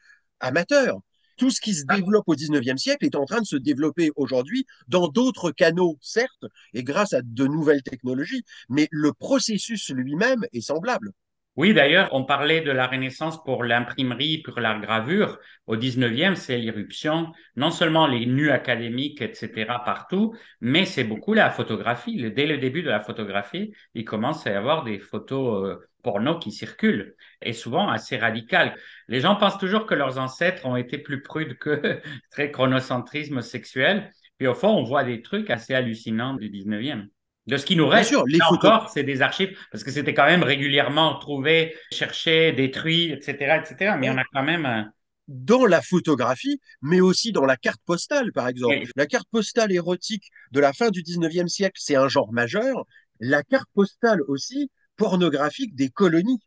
[0.40, 1.00] amateur
[1.41, 1.97] tout ce qui se ah.
[1.97, 6.45] développe au 19e siècle est en train de se développer aujourd'hui dans d'autres canaux, certes,
[6.74, 11.12] et grâce à de nouvelles technologies, mais le processus lui-même est semblable.
[11.57, 15.38] Oui, d'ailleurs, on parlait de la Renaissance pour l'imprimerie, pour la gravure.
[15.66, 21.51] Au 19e, c'est l'irruption, non seulement les nus académiques, etc., partout, mais c'est beaucoup la
[21.51, 22.30] photographie.
[22.32, 26.38] Dès le début de la photographie, il commence à y avoir des photos euh, porno
[26.38, 28.74] qui circulent, et souvent assez radicales.
[29.09, 34.12] Les gens pensent toujours que leurs ancêtres ont été plus prudes que très chronocentrisme sexuel.
[34.38, 37.07] Puis au fond, on voit des trucs assez hallucinants du 19e.
[37.46, 38.70] De ce qui nous reste, sûr, les photos...
[38.70, 43.96] encore, c'est des archives, parce que c'était quand même régulièrement trouvé, cherché, détruit, etc., etc.
[43.98, 44.90] Mais on a quand même
[45.30, 48.90] dans la photographie, mais aussi dans la carte postale, par exemple.
[48.96, 52.84] La carte postale érotique de la fin du 19e siècle, c'est un genre majeur.
[53.20, 54.70] La carte postale aussi,
[55.01, 56.40] pornographique des colonies,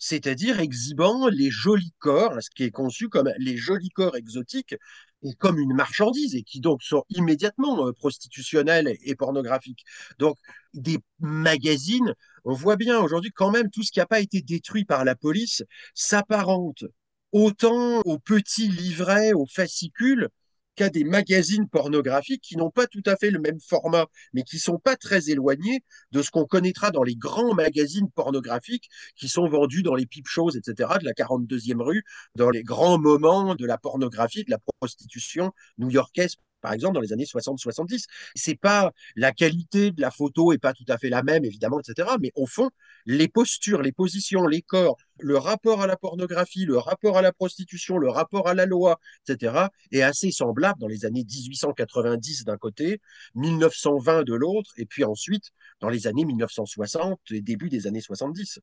[0.00, 4.74] c'est-à-dire exhibant les jolis corps, ce qui est conçu comme les jolis corps exotiques,
[5.22, 9.84] et comme une marchandise, et qui donc sont immédiatement euh, prostitutionnels et pornographiques.
[10.18, 10.36] Donc,
[10.74, 12.14] des magazines,
[12.44, 15.14] on voit bien aujourd'hui quand même tout ce qui n'a pas été détruit par la
[15.14, 15.62] police
[15.94, 16.84] s'apparente
[17.30, 20.28] autant aux petits livrets, aux fascicules,
[20.74, 24.58] qu'à des magazines pornographiques qui n'ont pas tout à fait le même format, mais qui
[24.58, 29.48] sont pas très éloignés de ce qu'on connaîtra dans les grands magazines pornographiques qui sont
[29.48, 32.04] vendus dans les peep shows, etc., de la 42e rue,
[32.34, 37.12] dans les grands moments de la pornographie, de la prostitution new-yorkaise par exemple, dans les
[37.12, 38.06] années 60-70.
[38.34, 41.78] C'est pas la qualité de la photo est pas tout à fait la même, évidemment,
[41.78, 42.08] etc.
[42.22, 42.70] Mais au fond,
[43.04, 47.32] les postures, les positions, les corps, le rapport à la pornographie, le rapport à la
[47.34, 48.98] prostitution, le rapport à la loi,
[49.28, 53.02] etc., est assez semblable dans les années 1890 d'un côté,
[53.34, 55.50] 1920 de l'autre, et puis ensuite
[55.80, 58.60] dans les années 1960 et début des années 70.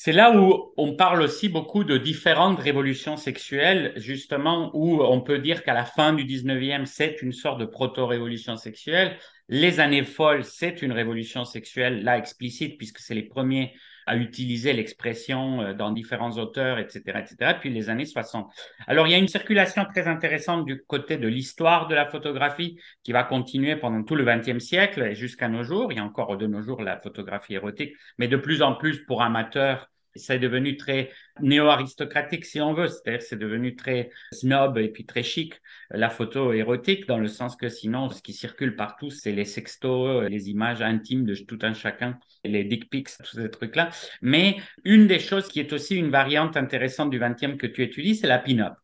[0.00, 5.40] C'est là où on parle aussi beaucoup de différentes révolutions sexuelles, justement, où on peut
[5.40, 9.18] dire qu'à la fin du 19e, c'est une sorte de proto-révolution sexuelle.
[9.48, 13.74] Les années folles, c'est une révolution sexuelle, là explicite, puisque c'est les premiers
[14.08, 18.50] à utiliser l'expression euh, dans différents auteurs, etc., etc., puis les années 60.
[18.86, 22.80] Alors, il y a une circulation très intéressante du côté de l'histoire de la photographie
[23.04, 25.92] qui va continuer pendant tout le XXe siècle et jusqu'à nos jours.
[25.92, 29.04] Il y a encore de nos jours la photographie érotique, mais de plus en plus
[29.04, 31.10] pour amateurs c'est devenu très
[31.40, 32.88] néo-aristocratique, si on veut.
[32.88, 35.54] C'est-à-dire c'est devenu très snob et puis très chic,
[35.90, 40.28] la photo érotique, dans le sens que sinon, ce qui circule partout, c'est les sextos,
[40.28, 43.90] les images intimes de tout un chacun, les dick pics, tous ces trucs-là.
[44.22, 48.16] Mais une des choses qui est aussi une variante intéressante du 20e que tu étudies,
[48.16, 48.74] c'est la pin-up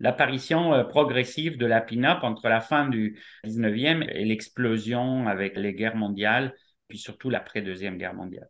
[0.00, 5.74] l'apparition euh, progressive de la pin-up entre la fin du 19e et l'explosion avec les
[5.74, 6.54] guerres mondiales,
[6.88, 8.48] puis surtout l'après-deuxième guerre mondiale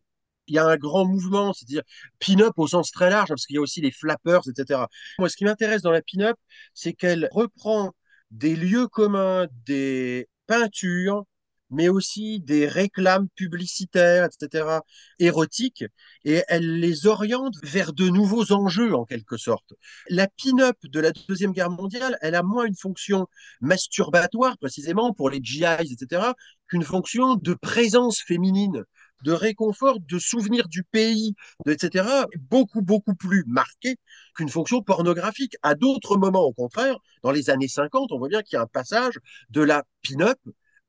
[0.48, 1.82] il y a un grand mouvement, c'est-à-dire
[2.18, 4.86] pin-up au sens très large, parce qu'il y a aussi les flappers, etc.
[5.18, 6.36] Moi, ce qui m'intéresse dans la pin-up,
[6.74, 7.92] c'est qu'elle reprend
[8.30, 11.24] des lieux communs, des peintures,
[11.70, 14.80] mais aussi des réclames publicitaires, etc.,
[15.18, 15.84] érotiques,
[16.24, 19.74] et elle les oriente vers de nouveaux enjeux, en quelque sorte.
[20.08, 23.26] La pin-up de la Deuxième Guerre mondiale, elle a moins une fonction
[23.60, 26.32] masturbatoire, précisément, pour les GIs, etc.,
[26.68, 28.84] qu'une fonction de présence féminine
[29.24, 31.34] de réconfort, de souvenir du pays,
[31.66, 33.96] etc., beaucoup, beaucoup plus marqué
[34.34, 35.56] qu'une fonction pornographique.
[35.62, 38.62] À d'autres moments, au contraire, dans les années 50, on voit bien qu'il y a
[38.62, 39.18] un passage
[39.50, 40.38] de la pin-up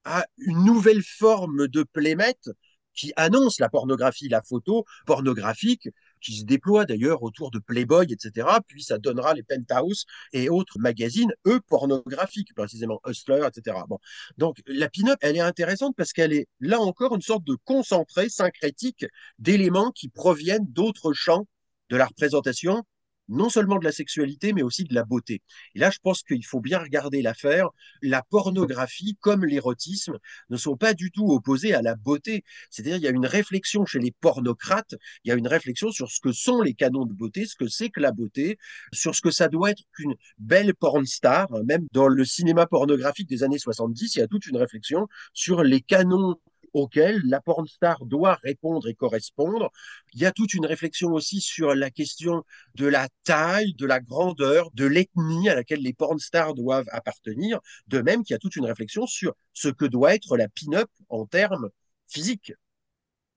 [0.06, 2.50] à une nouvelle forme de playmate
[2.94, 5.88] qui annonce la pornographie, la photo pornographique,
[6.22, 8.48] qui se déploie d'ailleurs autour de Playboy, etc.
[8.68, 13.78] Puis ça donnera les Penthouse et autres magazines, eux, pornographiques, précisément Hustler, etc.
[13.88, 14.00] Bon.
[14.38, 18.30] Donc la pin-up, elle est intéressante parce qu'elle est là encore une sorte de concentré
[18.30, 19.06] syncrétique
[19.38, 21.48] d'éléments qui proviennent d'autres champs
[21.90, 22.84] de la représentation
[23.30, 25.42] non seulement de la sexualité, mais aussi de la beauté.
[25.76, 27.70] Et là, je pense qu'il faut bien regarder l'affaire.
[28.02, 30.18] La pornographie, comme l'érotisme,
[30.50, 32.44] ne sont pas du tout opposés à la beauté.
[32.70, 36.12] C'est-à-dire, il y a une réflexion chez les pornocrates, il y a une réflexion sur
[36.12, 38.58] ce que sont les canons de beauté, ce que c'est que la beauté,
[38.92, 41.48] sur ce que ça doit être qu'une belle porn star.
[41.66, 45.64] Même dans le cinéma pornographique des années 70, il y a toute une réflexion sur
[45.64, 46.36] les canons
[46.74, 49.72] auquel la porn star doit répondre et correspondre.
[50.14, 52.44] Il y a toute une réflexion aussi sur la question
[52.76, 57.60] de la taille, de la grandeur, de l'ethnie à laquelle les porn stars doivent appartenir,
[57.88, 60.90] de même qu'il y a toute une réflexion sur ce que doit être la pin-up
[61.10, 61.70] en termes
[62.08, 62.54] physiques.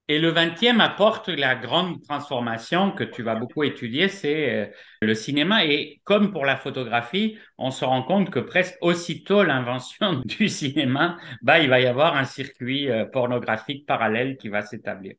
[0.09, 4.65] Et le 20e apporte la grande transformation que tu vas beaucoup étudier, c'est euh,
[5.01, 5.65] le cinéma.
[5.65, 11.17] Et comme pour la photographie, on se rend compte que presque aussitôt l'invention du cinéma,
[11.41, 15.15] bah, il va y avoir un circuit euh, pornographique parallèle qui va s'établir.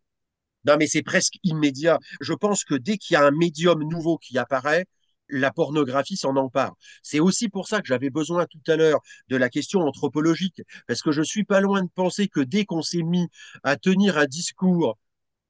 [0.66, 1.98] Non, mais c'est presque immédiat.
[2.20, 4.84] Je pense que dès qu'il y a un médium nouveau qui apparaît,
[5.34, 6.74] la pornographie s'en empare.
[7.02, 11.02] C'est aussi pour ça que j'avais besoin tout à l'heure de la question anthropologique, parce
[11.02, 13.28] que je suis pas loin de penser que dès qu'on s'est mis
[13.62, 14.96] à tenir un discours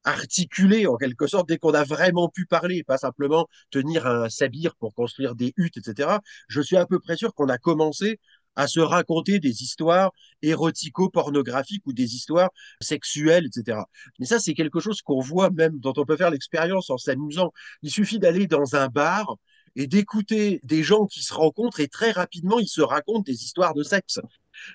[0.04, 4.74] articulé en quelque sorte, dès qu'on a vraiment pu parler, pas simplement tenir un sabir
[4.76, 6.18] pour construire des huttes, etc.,
[6.48, 8.20] je suis à peu près sûr qu'on a commencé
[8.56, 10.12] à se raconter des histoires
[10.42, 13.78] érotico-pornographiques ou des histoires sexuelles, etc.
[14.18, 17.52] Mais ça, c'est quelque chose qu'on voit même, dont on peut faire l'expérience en s'amusant.
[17.82, 19.36] Il suffit d'aller dans un bar
[19.76, 23.74] et d'écouter des gens qui se rencontrent et très rapidement ils se racontent des histoires
[23.74, 24.20] de sexe.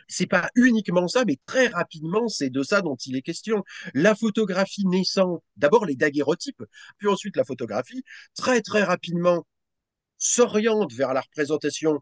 [0.08, 3.64] C'est pas uniquement ça, mais très rapidement, c'est de ça dont il est question.
[3.94, 6.64] La photographie naissant, d'abord les daguerreotypes,
[6.98, 8.04] puis ensuite la photographie,
[8.36, 9.46] très très rapidement
[10.18, 12.02] s'oriente vers la représentation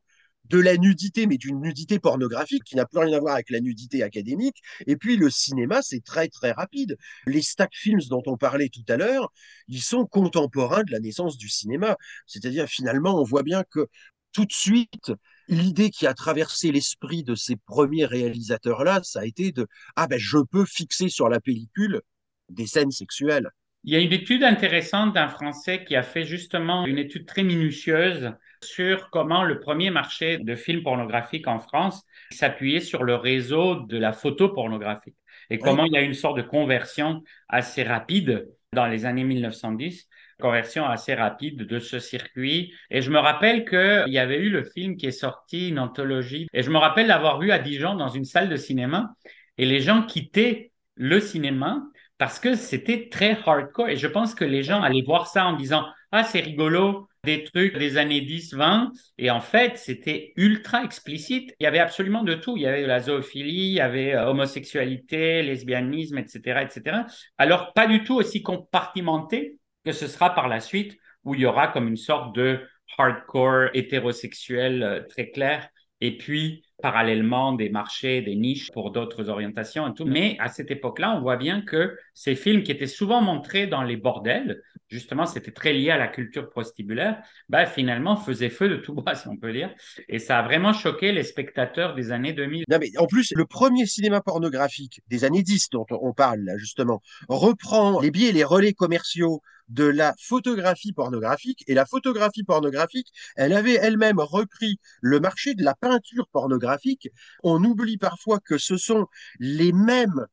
[0.50, 3.60] de la nudité, mais d'une nudité pornographique qui n'a plus rien à voir avec la
[3.60, 4.58] nudité académique.
[4.86, 6.98] Et puis le cinéma, c'est très très rapide.
[7.26, 9.32] Les stack films dont on parlait tout à l'heure,
[9.68, 11.98] ils sont contemporains de la naissance du cinéma.
[12.26, 13.88] C'est-à-dire finalement, on voit bien que
[14.34, 15.12] tout de suite,
[15.48, 20.20] l'idée qui a traversé l'esprit de ces premiers réalisateurs-là, ça a été de ah ben
[20.20, 22.02] je peux fixer sur la pellicule
[22.50, 23.50] des scènes sexuelles.
[23.84, 27.44] Il y a une étude intéressante d'un Français qui a fait justement une étude très
[27.44, 28.34] minutieuse
[28.64, 33.98] sur comment le premier marché de films pornographiques en France s'appuyait sur le réseau de
[33.98, 35.16] la photo pornographique
[35.50, 40.08] et comment il y a une sorte de conversion assez rapide dans les années 1910
[40.40, 42.74] conversion assez rapide de ce circuit.
[42.90, 46.48] Et je me rappelle qu'il y avait eu le film qui est sorti, une anthologie.
[46.54, 49.14] Et je me rappelle l'avoir vu à Dijon dans une salle de cinéma.
[49.58, 51.82] Et les gens quittaient le cinéma
[52.18, 53.90] parce que c'était très hardcore.
[53.90, 57.44] Et je pense que les gens allaient voir ça en disant Ah, c'est rigolo, des
[57.44, 58.92] trucs des années 10, 20.
[59.18, 61.54] Et en fait, c'était ultra explicite.
[61.60, 62.58] Il y avait absolument de tout.
[62.58, 67.00] Il y avait la zoophilie, il y avait euh, homosexualité, lesbianisme, etc., etc.
[67.38, 71.46] Alors, pas du tout aussi compartimenté que ce sera par la suite, où il y
[71.46, 72.62] aura comme une sorte de
[72.98, 75.70] hardcore hétérosexuel euh, très clair.
[76.00, 80.06] Et puis, parallèlement des marchés, des niches pour d'autres orientations et tout.
[80.06, 83.82] Mais à cette époque-là, on voit bien que ces films qui étaient souvent montrés dans
[83.82, 88.78] les bordels, justement, c'était très lié à la culture prostibulaire, bah, finalement, faisaient feu de
[88.78, 89.74] tout bois, si on peut dire.
[90.08, 92.64] Et ça a vraiment choqué les spectateurs des années 2000.
[92.70, 96.58] Non, mais en plus, le premier cinéma pornographique des années 10 dont on parle là,
[96.58, 101.64] justement, reprend les biais et les relais commerciaux de la photographie pornographique.
[101.68, 107.10] Et la photographie pornographique, elle avait elle-même repris le marché de la peinture pornographique.
[107.44, 109.08] On oublie parfois que ce sont
[109.40, 110.26] les mêmes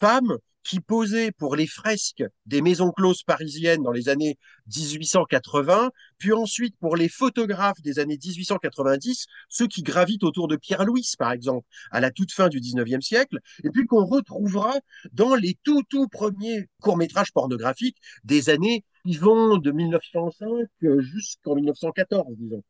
[0.00, 0.38] femmes
[0.68, 4.36] qui posait pour les fresques des maisons closes parisiennes dans les années
[4.76, 11.08] 1880, puis ensuite pour les photographes des années 1890, ceux qui gravitent autour de Pierre-Louis,
[11.18, 14.74] par exemple, à la toute fin du 19e siècle, et puis qu'on retrouvera
[15.12, 22.26] dans les tout, tout premiers courts-métrages pornographiques des années qui vont de 1905 jusqu'en 1914,
[22.36, 22.62] disons.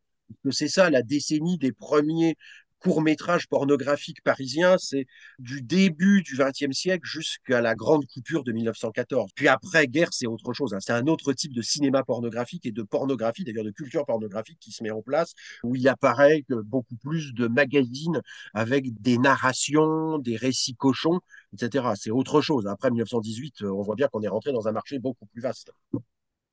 [0.51, 2.36] C'est ça la décennie des premiers
[2.81, 5.07] court métrage pornographique parisien, c'est
[5.39, 9.31] du début du XXe siècle jusqu'à la grande coupure de 1914.
[9.35, 10.74] Puis après guerre, c'est autre chose.
[10.74, 10.79] Hein.
[10.81, 14.72] C'est un autre type de cinéma pornographique et de pornographie, d'ailleurs de culture pornographique qui
[14.72, 15.33] se met en place,
[15.64, 18.20] où il apparaît beaucoup plus de magazines
[18.55, 21.20] avec des narrations, des récits cochons,
[21.55, 21.87] etc.
[21.97, 22.66] C'est autre chose.
[22.66, 25.72] Après 1918, on voit bien qu'on est rentré dans un marché beaucoup plus vaste.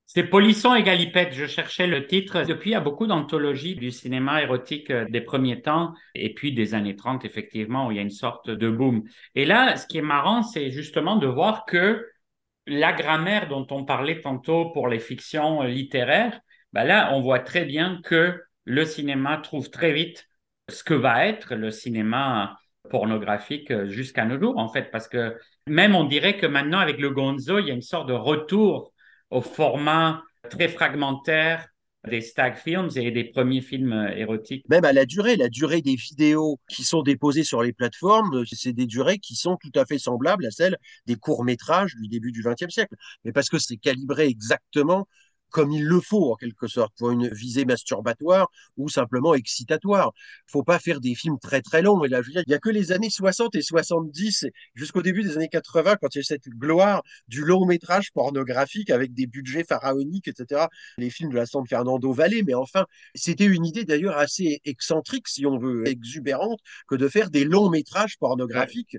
[0.07, 1.33] C'est Polisson et Galipette.
[1.33, 2.43] Je cherchais le titre.
[2.43, 6.53] Depuis, il y a beaucoup d'anthologies du cinéma érotique euh, des premiers temps et puis
[6.53, 9.03] des années 30, effectivement, où il y a une sorte de boom.
[9.33, 12.07] Et là, ce qui est marrant, c'est justement de voir que
[12.67, 16.39] la grammaire dont on parlait tantôt pour les fictions littéraires,
[16.71, 20.27] ben là, on voit très bien que le cinéma trouve très vite
[20.69, 22.57] ce que va être le cinéma
[22.89, 25.37] pornographique jusqu'à nos jours, en fait, parce que
[25.67, 28.93] même on dirait que maintenant, avec le gonzo, il y a une sorte de retour
[29.31, 31.67] au format très fragmentaire
[32.07, 34.63] des stag films et des premiers films euh, érotiques.
[34.69, 38.73] Même à la durée, la durée des vidéos qui sont déposées sur les plateformes, c'est
[38.73, 42.43] des durées qui sont tout à fait semblables à celles des courts-métrages du début du
[42.43, 42.95] XXe siècle.
[43.23, 45.07] Mais parce que c'est calibré exactement
[45.55, 50.11] comme il le faut, en quelque sorte, pour une visée masturbatoire ou simplement excitatoire.
[50.47, 52.03] Faut pas faire des films très très longs.
[52.03, 55.47] Et là, il n'y a que les années 60 et 70, jusqu'au début des années
[55.47, 60.27] 80, quand il y a cette gloire du long métrage pornographique avec des budgets pharaoniques,
[60.27, 60.67] etc.
[60.97, 65.29] Les films de la San Fernando Valley, mais enfin, c'était une idée d'ailleurs assez excentrique,
[65.29, 68.97] si on veut, exubérante, que de faire des longs métrages pornographiques.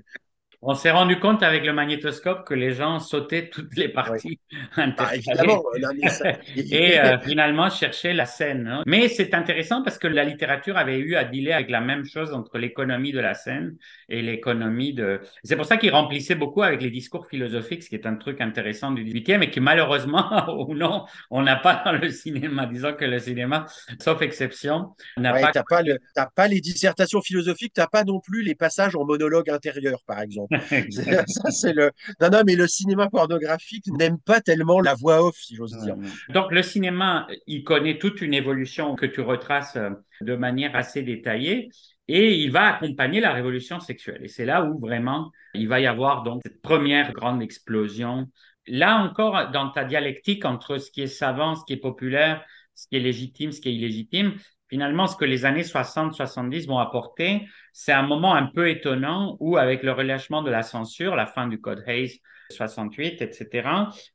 [0.63, 4.39] On s'est rendu compte avec le magnétoscope que les gens sautaient toutes les parties
[4.77, 5.63] bah, évidemment,
[6.55, 8.67] et euh, finalement cherchaient la scène.
[8.67, 8.83] Hein.
[8.87, 12.33] Mais c'est intéressant parce que la littérature avait eu à dealer avec la même chose
[12.33, 13.77] entre l'économie de la scène
[14.09, 15.21] et l'économie de...
[15.43, 18.41] C'est pour ça qu'il remplissait beaucoup avec les discours philosophiques, ce qui est un truc
[18.41, 22.65] intéressant du 18e et qui malheureusement, ou non, on n'a pas dans le cinéma.
[22.65, 23.67] Disons que le cinéma,
[23.99, 25.51] sauf exception, n'a pas...
[25.51, 25.99] T'as pas, le...
[26.35, 30.46] pas les dissertations philosophiques, t'as pas non plus les passages en monologue intérieur, par exemple.
[31.27, 31.91] ça, c'est le.
[32.21, 35.95] Non, non, mais le cinéma pornographique n'aime pas tellement la voix off, si j'ose dire.
[36.29, 39.91] Donc, le cinéma, il connaît toute une évolution que tu retraces euh,
[40.21, 41.69] de manière assez détaillée
[42.07, 44.23] et il va accompagner la révolution sexuelle.
[44.23, 48.27] Et c'est là où vraiment il va y avoir donc cette première grande explosion.
[48.67, 52.43] Là encore, dans ta dialectique entre ce qui est savant, ce qui est populaire,
[52.75, 54.33] ce qui est légitime, ce qui est illégitime,
[54.69, 59.57] finalement, ce que les années 60-70 vont apporter, c'est un moment un peu étonnant où,
[59.57, 63.69] avec le relâchement de la censure, la fin du Code Hayes 68, etc.,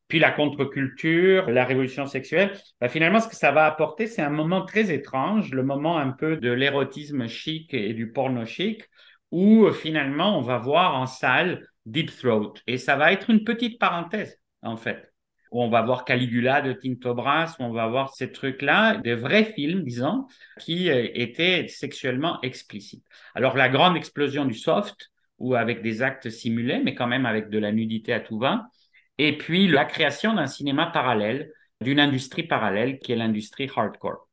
[0.09, 4.31] puis la contre-culture, la révolution sexuelle, bah, finalement, ce que ça va apporter, c'est un
[4.31, 8.83] moment très étrange, le moment un peu de l'érotisme chic et du porno chic,
[9.31, 12.55] où finalement, on va voir en salle Deep Throat.
[12.67, 15.12] Et ça va être une petite parenthèse, en fait
[15.53, 19.15] où on va voir Caligula de Tinto Brass, où on va voir ces trucs-là, des
[19.15, 20.27] vrais films, disons,
[20.59, 23.05] qui euh, étaient sexuellement explicites.
[23.35, 27.51] Alors la grande explosion du soft, ou avec des actes simulés, mais quand même avec
[27.51, 28.65] de la nudité à tout va,
[29.19, 34.29] et puis la création d'un cinéma parallèle, d'une industrie parallèle qui est l'industrie hardcore.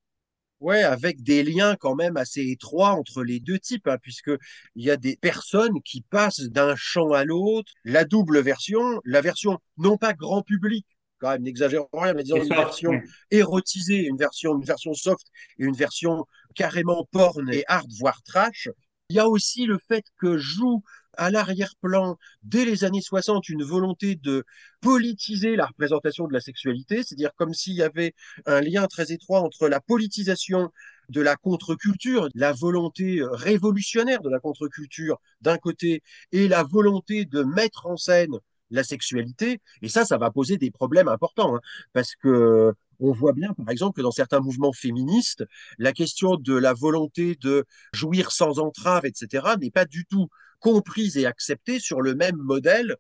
[0.62, 4.32] Ouais, avec des liens quand même assez étroits entre les deux types, hein, puisque
[4.76, 7.72] il y a des personnes qui passent d'un champ à l'autre.
[7.86, 10.86] La double version, la version non pas grand public,
[11.20, 12.92] quand même, n'exagérons rien, mais disons une version
[13.32, 18.70] érotisée, une version, une version soft et une version carrément porn et hard, voire trash.
[19.10, 20.84] Il y a aussi le fait que joue
[21.18, 24.46] à l'arrière-plan, dès les années 60, une volonté de
[24.82, 28.14] politiser la représentation de la sexualité, c'est-à-dire comme s'il y avait
[28.46, 30.70] un lien très étroit entre la politisation
[31.10, 37.44] de la contre-culture, la volonté révolutionnaire de la contre-culture d'un côté, et la volonté de
[37.44, 38.38] mettre en scène
[38.72, 39.62] la sexualité.
[39.82, 41.62] Et ça, ça va poser des problèmes importants, hein,
[41.94, 45.46] parce que on voit bien, par exemple, que dans certains mouvements féministes,
[45.78, 50.28] la question de la volonté de jouir sans entrave, etc., n'est pas du tout
[50.60, 52.98] comprise et acceptée sur le même modèle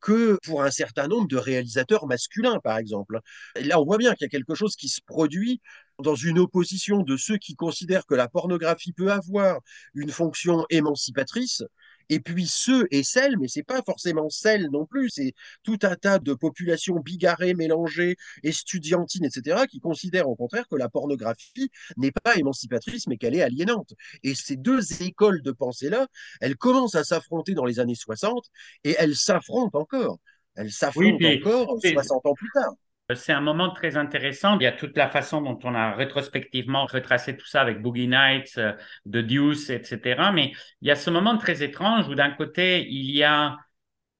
[0.00, 3.20] que pour un certain nombre de réalisateurs masculins, par exemple.
[3.56, 5.62] Et là, on voit bien qu'il y a quelque chose qui se produit
[6.02, 9.60] dans une opposition de ceux qui considèrent que la pornographie peut avoir
[9.94, 11.62] une fonction émancipatrice
[12.08, 15.96] et puis ceux et celles, mais c'est pas forcément celles non plus, c'est tout un
[15.96, 22.12] tas de populations bigarrées, mélangées, estudiantines, etc., qui considèrent au contraire que la pornographie n'est
[22.12, 23.94] pas émancipatrice, mais qu'elle est aliénante.
[24.22, 26.06] Et ces deux écoles de pensée-là,
[26.40, 28.44] elles commencent à s'affronter dans les années 60
[28.84, 30.18] et elles s'affrontent encore.
[30.56, 32.74] Elles s'affrontent encore 60 ans plus tard.
[33.14, 34.58] C'est un moment très intéressant.
[34.58, 38.08] Il y a toute la façon dont on a rétrospectivement retracé tout ça avec Boogie
[38.08, 38.72] Nights, euh,
[39.06, 40.32] The Deuce, etc.
[40.32, 43.58] Mais il y a ce moment très étrange où d'un côté, il y a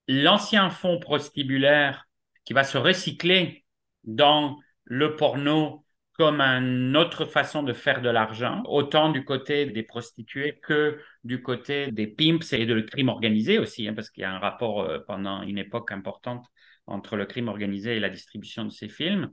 [0.07, 2.07] l'ancien fond prostibulaire
[2.45, 3.65] qui va se recycler
[4.05, 9.83] dans le porno comme une autre façon de faire de l'argent, autant du côté des
[9.83, 14.23] prostituées que du côté des pimps et de le crime organisé aussi, hein, parce qu'il
[14.23, 16.47] y a un rapport euh, pendant une époque importante
[16.87, 19.31] entre le crime organisé et la distribution de ces films.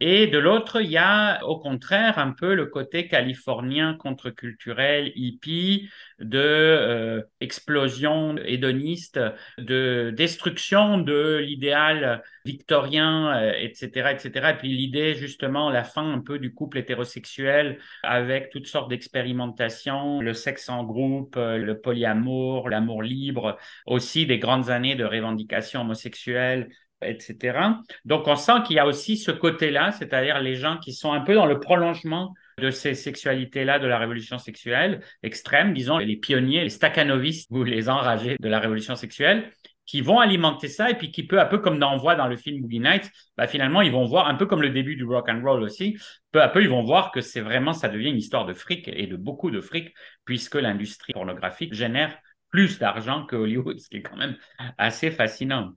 [0.00, 5.90] Et de l'autre, il y a au contraire un peu le côté californien contre-culturel, hippie,
[6.20, 9.18] de euh, explosion hédoniste,
[9.58, 14.50] de destruction de l'idéal victorien, etc., euh, etc.
[14.50, 20.20] Et puis l'idée justement, la fin un peu du couple hétérosexuel avec toutes sortes d'expérimentations,
[20.20, 25.80] le sexe en groupe, euh, le polyamour, l'amour libre, aussi des grandes années de revendication
[25.80, 26.68] homosexuelle
[27.02, 27.58] etc.
[28.04, 31.20] Donc on sent qu'il y a aussi ce côté-là, c'est-à-dire les gens qui sont un
[31.20, 36.62] peu dans le prolongement de ces sexualités-là de la révolution sexuelle extrême, disons, les pionniers,
[36.62, 39.50] les stakhanovistes ou les enragés de la révolution sexuelle,
[39.88, 42.36] qui vont alimenter ça et puis qui peu à peu, comme on voit dans le
[42.36, 45.28] film Boogie Nights, bah, finalement, ils vont voir, un peu comme le début du rock
[45.30, 45.96] and roll aussi,
[46.30, 48.86] peu à peu, ils vont voir que c'est vraiment, ça devient une histoire de fric
[48.86, 49.94] et de beaucoup de fric,
[50.26, 52.18] puisque l'industrie pornographique génère
[52.50, 54.36] plus d'argent que Hollywood, ce qui est quand même
[54.76, 55.72] assez fascinant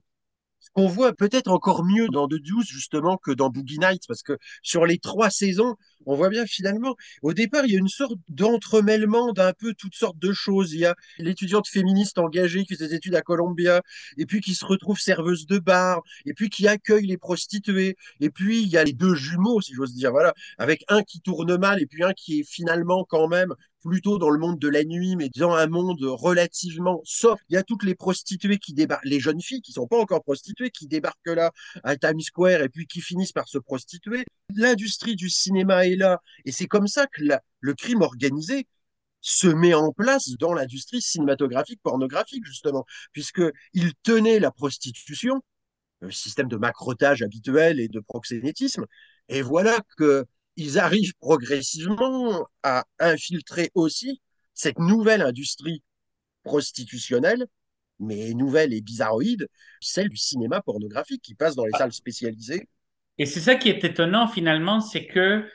[0.72, 4.38] qu'on voit peut-être encore mieux dans The Deuce justement que dans Boogie Nights parce que
[4.62, 5.76] sur les trois saisons,
[6.06, 9.94] on voit bien finalement, au départ, il y a une sorte d'entremêlement d'un peu toutes
[9.94, 10.72] sortes de choses.
[10.72, 13.82] Il y a l'étudiante féministe engagée qui fait ses études à Columbia,
[14.16, 18.30] et puis qui se retrouve serveuse de bar, et puis qui accueille les prostituées, et
[18.30, 21.56] puis il y a les deux jumeaux, si j'ose dire, voilà, avec un qui tourne
[21.56, 24.84] mal, et puis un qui est finalement quand même plutôt dans le monde de la
[24.84, 27.42] nuit, mais dans un monde relativement soft.
[27.48, 30.22] Il y a toutes les prostituées qui débarquent, les jeunes filles qui sont pas encore
[30.22, 31.50] prostituées, qui débarquent là
[31.82, 34.24] à Times Square et puis qui finissent par se prostituer.
[34.54, 37.22] L'industrie du cinéma est là, et c'est comme ça que
[37.60, 38.66] le crime organisé
[39.20, 45.40] se met en place dans l'industrie cinématographique, pornographique, justement, puisqu'il tenait la prostitution,
[46.00, 48.86] le système de macrotage habituel et de proxénétisme,
[49.28, 50.26] et voilà que
[50.56, 54.20] ils arrivent progressivement à infiltrer aussi
[54.52, 55.82] cette nouvelle industrie
[56.42, 57.46] prostitutionnelle,
[58.00, 59.48] mais nouvelle et bizarroïde,
[59.80, 61.78] celle du cinéma pornographique qui passe dans les ah.
[61.78, 62.68] salles spécialisées.
[63.18, 65.48] Et c'est ça qui est étonnant finalement, c'est que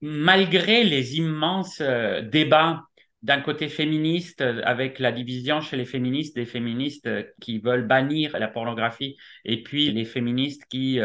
[0.00, 2.84] malgré les immenses euh, débats
[3.22, 7.86] d'un côté féministe, euh, avec la division chez les féministes des féministes euh, qui veulent
[7.86, 11.00] bannir la pornographie, et puis les féministes qui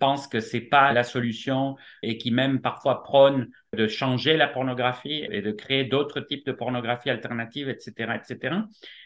[0.00, 5.26] pensent que c'est pas la solution et qui même parfois prônent de changer la pornographie
[5.30, 8.56] et de créer d'autres types de pornographie alternative, etc., etc.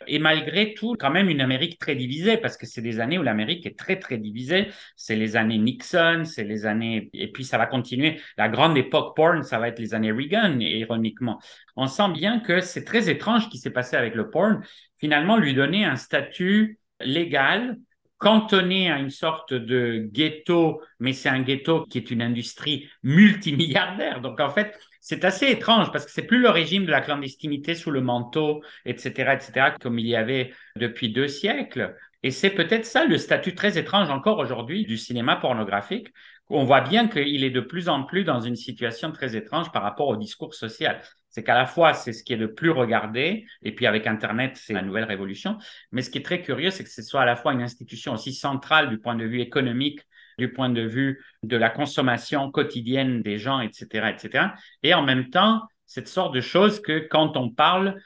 [0.07, 3.23] Et malgré tout, quand même une Amérique très divisée, parce que c'est des années où
[3.23, 4.69] l'Amérique est très, très divisée.
[4.97, 8.21] C'est les années Nixon, c'est les années, et puis ça va continuer.
[8.39, 11.41] La grande époque porn, ça va être les années Reagan, ironiquement.
[11.77, 14.63] On sent bien que c'est très étrange ce qui s'est passé avec le porn.
[14.99, 17.77] Finalement, lui donner un statut légal
[18.23, 24.20] cantonné à une sorte de ghetto, mais c'est un ghetto qui est une industrie multimilliardaire.
[24.20, 27.75] Donc en fait, c'est assez étrange parce que c'est plus le régime de la clandestinité
[27.75, 31.97] sous le manteau, etc., etc., comme il y avait depuis deux siècles.
[32.23, 36.12] Et c'est peut-être ça le statut très étrange encore aujourd'hui du cinéma pornographique.
[36.55, 39.82] On voit bien qu'il est de plus en plus dans une situation très étrange par
[39.82, 41.00] rapport au discours social
[41.32, 44.53] c'est qu'à la fois, c'est ce qui est le plus regardé, et puis avec Internet,
[44.62, 45.57] c'est la nouvelle révolution.
[45.90, 48.12] Mais ce qui est très curieux, c'est que ce soit à la fois une institution
[48.12, 50.00] aussi centrale du point de vue économique,
[50.38, 54.48] du point de vue de la consommation quotidienne des gens, etc., etc.
[54.82, 57.98] Et en même temps, cette sorte de choses que quand on parle,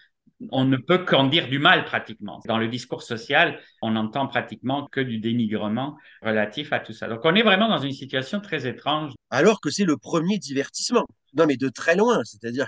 [0.51, 2.41] on ne peut qu'en dire du mal pratiquement.
[2.47, 7.09] Dans le discours social, on n'entend pratiquement que du dénigrement relatif à tout ça.
[7.09, 9.12] Donc on est vraiment dans une situation très étrange.
[9.30, 11.07] Alors que c'est le premier divertissement.
[11.34, 12.66] Non, mais de très loin, c'est-à-dire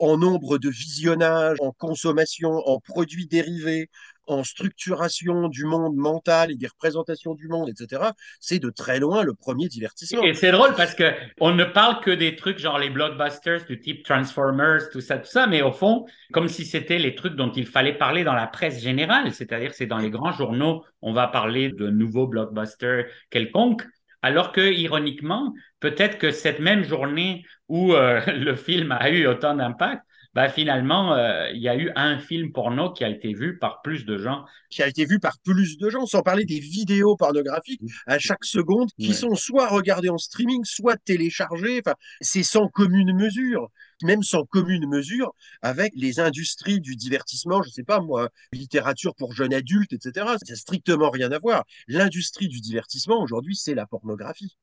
[0.00, 3.90] en nombre de visionnages, en consommation, en produits dérivés,
[4.26, 8.02] en structuration du monde mental et des représentations du monde, etc.,
[8.40, 10.22] c'est de très loin le premier divertissement.
[10.22, 13.80] Et c'est drôle parce que on ne parle que des trucs genre les blockbusters du
[13.80, 17.52] type Transformers, tout ça, tout ça, mais au fond, comme si c'était les trucs dont
[17.52, 21.28] il fallait parler dans la presse générale, c'est-à-dire c'est dans les grands journaux, on va
[21.28, 23.84] parler de nouveaux blockbusters quelconques,
[24.22, 29.54] alors que, ironiquement, peut-être que cette même journée où euh, le film a eu autant
[29.54, 30.02] d'impact,
[30.36, 33.80] bah, finalement, euh, il y a eu un film porno qui a été vu par
[33.80, 34.44] plus de gens.
[34.68, 38.44] Qui a été vu par plus de gens, sans parler des vidéos pornographiques à chaque
[38.44, 41.80] seconde, qui sont soit regardées en streaming, soit téléchargées.
[41.82, 43.70] Enfin, c'est sans commune mesure,
[44.02, 45.32] même sans commune mesure
[45.62, 50.26] avec les industries du divertissement, je ne sais pas moi, littérature pour jeunes adultes, etc.
[50.26, 51.64] Ça n'a strictement rien à voir.
[51.88, 54.54] L'industrie du divertissement aujourd'hui, c'est la pornographie.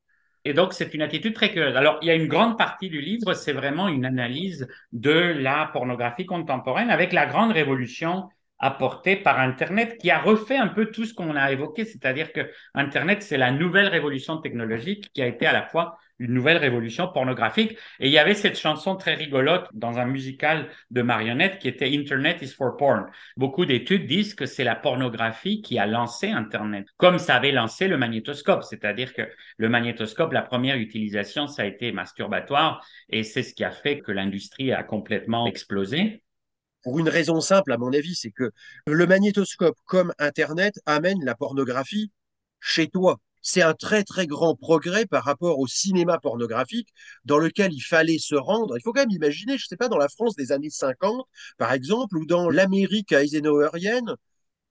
[0.45, 1.75] Et donc, c'est une attitude très curieuse.
[1.75, 5.69] Alors, il y a une grande partie du livre, c'est vraiment une analyse de la
[5.71, 8.29] pornographie contemporaine avec la grande révolution
[8.59, 12.49] apportée par Internet qui a refait un peu tout ce qu'on a évoqué, c'est-à-dire que
[12.73, 17.07] Internet, c'est la nouvelle révolution technologique qui a été à la fois une nouvelle révolution
[17.07, 17.77] pornographique.
[17.99, 21.93] Et il y avait cette chanson très rigolote dans un musical de marionnettes qui était
[21.93, 23.05] Internet is for porn.
[23.35, 27.87] Beaucoup d'études disent que c'est la pornographie qui a lancé Internet, comme ça avait lancé
[27.87, 28.63] le magnétoscope.
[28.63, 29.23] C'est-à-dire que
[29.57, 33.99] le magnétoscope, la première utilisation, ça a été masturbatoire et c'est ce qui a fait
[33.99, 36.23] que l'industrie a complètement explosé.
[36.83, 38.51] Pour une raison simple, à mon avis, c'est que
[38.87, 42.11] le magnétoscope, comme Internet, amène la pornographie
[42.59, 46.89] chez toi c'est un très très grand progrès par rapport au cinéma pornographique
[47.25, 48.77] dans lequel il fallait se rendre.
[48.77, 51.27] Il faut quand même imaginer, je ne sais pas, dans la France des années 50,
[51.57, 54.15] par exemple, ou dans l'Amérique eisenhowerienne,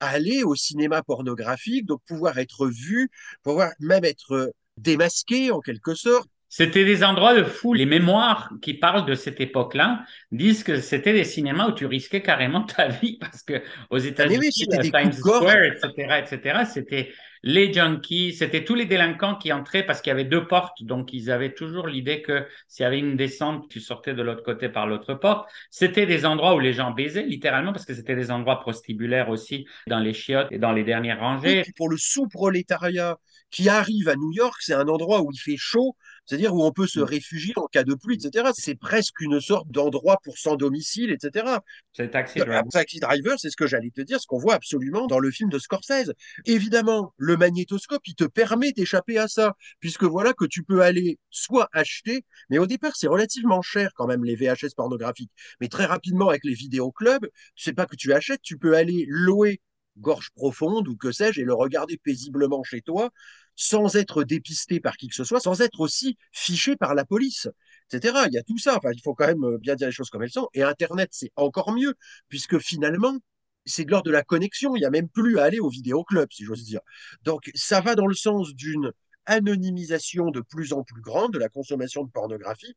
[0.01, 3.11] aller au cinéma pornographique, donc pouvoir être vu,
[3.43, 6.29] pouvoir même être démasqué en quelque sorte.
[6.55, 7.73] C'était des endroits de fou.
[7.73, 12.21] Les mémoires qui parlent de cette époque-là disent que c'était des cinémas où tu risquais
[12.21, 17.13] carrément ta vie parce que aux Ah, États-Unis, Times Square, etc., etc., c'était
[17.43, 21.15] les junkies, c'était tous les délinquants qui entraient parce qu'il y avait deux portes, donc
[21.15, 24.69] ils avaient toujours l'idée que s'il y avait une descente, tu sortais de l'autre côté
[24.69, 25.49] par l'autre porte.
[25.71, 29.67] C'était des endroits où les gens baisaient, littéralement, parce que c'était des endroits prostibulaires aussi,
[29.87, 31.65] dans les chiottes et dans les dernières rangées.
[31.77, 33.17] Pour le sous-prolétariat
[33.51, 35.97] qui arrive à New York, c'est un endroit où il fait chaud,
[36.27, 38.51] c'est-à-dire où on peut se réfugier en cas de pluie, etc.
[38.55, 41.59] C'est presque une sorte d'endroit pour sans domicile, etc.
[41.93, 42.63] C'est Taxi Driver.
[42.71, 45.51] Taxi Driver, c'est ce que j'allais te dire, ce qu'on voit absolument dans le film
[45.51, 46.13] de Scorsese.
[46.47, 51.19] Évidemment, le magnétoscope, il te permet d'échapper à ça, puisque voilà que tu peux aller
[51.31, 55.33] soit acheter, mais au départ, c'est relativement cher quand même les VHS pornographiques.
[55.61, 57.27] Mais très rapidement, avec les vidéoclubs,
[57.57, 59.61] c'est pas que tu achètes, tu peux aller louer
[59.99, 63.11] gorge profonde ou que sais-je et le regarder paisiblement chez toi
[63.55, 67.49] sans être dépisté par qui que ce soit, sans être aussi fiché par la police,
[67.91, 68.25] etc.
[68.29, 68.77] Il y a tout ça.
[68.77, 70.49] Enfin, il faut quand même bien dire les choses comme elles sont.
[70.55, 71.95] Et Internet, c'est encore mieux,
[72.29, 73.17] puisque finalement,
[73.65, 74.75] c'est de l'ordre de la connexion.
[74.77, 76.81] Il n'y a même plus à aller au vidéoclub, si j'ose dire.
[77.23, 78.93] Donc, ça va dans le sens d'une
[79.27, 82.75] anonymisation de plus en plus grande de la consommation de pornographie.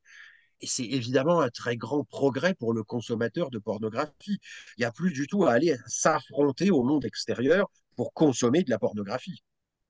[0.61, 4.39] Et c'est évidemment un très grand progrès pour le consommateur de pornographie.
[4.77, 8.69] Il n'y a plus du tout à aller s'affronter au monde extérieur pour consommer de
[8.69, 9.43] la pornographie.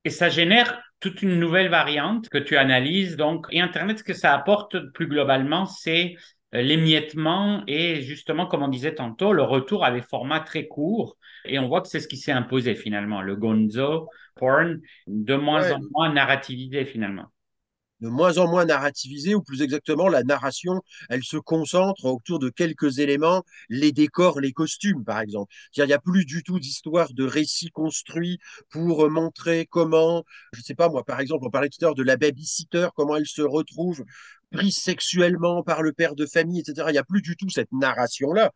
[0.04, 3.16] Et ça génère toute une nouvelle variante que tu analyses.
[3.16, 6.16] Donc, et Internet, ce que ça apporte plus globalement, c'est
[6.52, 11.18] l'émiettement et justement, comme on disait tantôt, le retour à des formats très courts.
[11.46, 15.64] Et on voit que c'est ce qui s'est imposé finalement, le gonzo porn, de moins
[15.64, 15.74] ouais.
[15.74, 17.26] en moins narrativisé finalement
[18.02, 22.50] de moins en moins narrativisé, ou plus exactement, la narration, elle se concentre autour de
[22.50, 25.54] quelques éléments, les décors, les costumes, par exemple.
[25.76, 28.40] Il n'y a plus du tout d'histoire de récit construit
[28.70, 30.24] pour montrer comment,
[30.54, 32.88] je ne sais pas moi, par exemple, on parlait tout à l'heure de la babysitter,
[32.96, 34.04] comment elle se retrouve
[34.52, 36.88] prise sexuellement par le père de famille, etc.
[36.90, 38.52] Il n'y a plus du tout cette narration-là.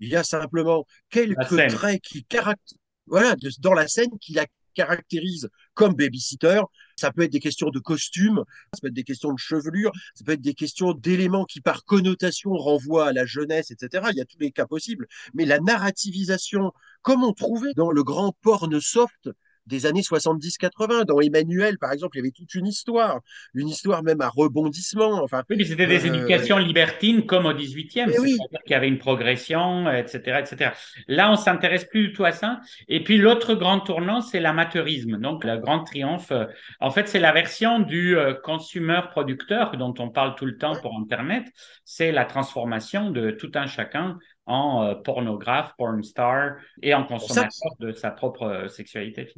[0.00, 5.48] Il y a simplement quelques traits qui caractérisent, voilà, dans la scène qui la caractérise
[5.74, 6.60] comme babysitter.
[6.96, 10.24] Ça peut être des questions de costume, ça peut être des questions de chevelure, ça
[10.24, 14.08] peut être des questions d'éléments qui, par connotation, renvoient à la jeunesse, etc.
[14.12, 15.06] Il y a tous les cas possibles.
[15.34, 16.72] Mais la narrativisation,
[17.02, 19.30] comme on trouvait dans le grand porn soft
[19.66, 21.04] des années 70-80.
[21.04, 23.20] Dans Emmanuel, par exemple, il y avait toute une histoire,
[23.54, 25.22] une histoire même à rebondissement.
[25.22, 28.38] Enfin, oui, mais c'était des euh, éducations libertines comme au 18e, c'est-à-dire oui.
[28.64, 30.40] qu'il y avait une progression, etc.
[30.40, 30.70] etc.
[31.08, 32.60] Là, on s'intéresse plus du tout à ça.
[32.88, 35.18] Et puis, l'autre grand tournant, c'est l'amateurisme.
[35.18, 36.32] Donc, le grand triomphe,
[36.80, 40.96] en fait, c'est la version du euh, consumer-producteur dont on parle tout le temps pour
[40.98, 41.46] Internet.
[41.84, 47.72] C'est la transformation de tout un chacun en euh, pornographe, porn star et en consommateur
[47.80, 49.32] de sa propre sexualité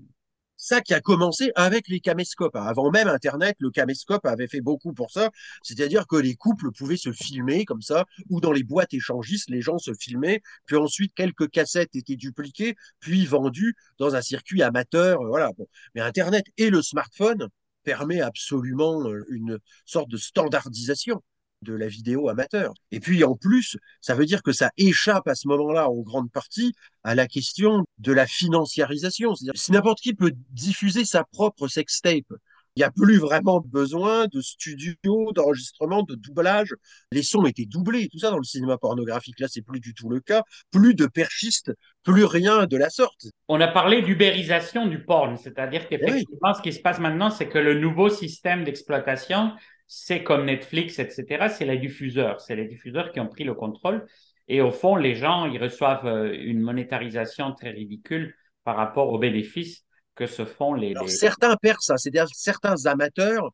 [0.66, 2.56] ça qui a commencé avec les caméscopes.
[2.56, 5.30] Avant même Internet, le caméscope avait fait beaucoup pour ça.
[5.62, 9.62] C'est-à-dire que les couples pouvaient se filmer comme ça, ou dans les boîtes échangistes, les
[9.62, 15.20] gens se filmaient, puis ensuite quelques cassettes étaient dupliquées, puis vendues dans un circuit amateur.
[15.24, 15.52] Voilà.
[15.56, 15.68] Bon.
[15.94, 17.48] Mais Internet et le smartphone
[17.84, 21.22] permet absolument une sorte de standardisation
[21.62, 22.72] de la vidéo amateur.
[22.90, 26.30] Et puis en plus, ça veut dire que ça échappe à ce moment-là en grande
[26.30, 26.74] partie
[27.04, 29.34] à la question de la financiarisation.
[29.34, 32.32] C'est-à-dire si n'importe qui peut diffuser sa propre sextape,
[32.76, 36.74] il n'y a plus vraiment besoin de studio, d'enregistrement, de doublage.
[37.10, 39.40] Les sons étaient doublés, tout ça dans le cinéma pornographique.
[39.40, 40.42] Là, c'est plus du tout le cas.
[40.70, 41.72] Plus de perchistes,
[42.02, 43.28] plus rien de la sorte.
[43.48, 46.54] On a parlé d'ubérisation du porn, c'est-à-dire qu'effectivement, oui.
[46.54, 49.52] ce qui se passe maintenant, c'est que le nouveau système d'exploitation,
[49.86, 52.40] c'est comme Netflix, etc., c'est les diffuseurs.
[52.40, 54.06] C'est les diffuseurs qui ont pris le contrôle.
[54.48, 58.34] Et au fond, les gens, ils reçoivent une monétarisation très ridicule
[58.64, 59.84] par rapport aux bénéfices
[60.14, 60.90] que se font les.
[60.90, 61.10] Alors, les...
[61.10, 63.52] certains perdent ça, c'est-à-dire certains amateurs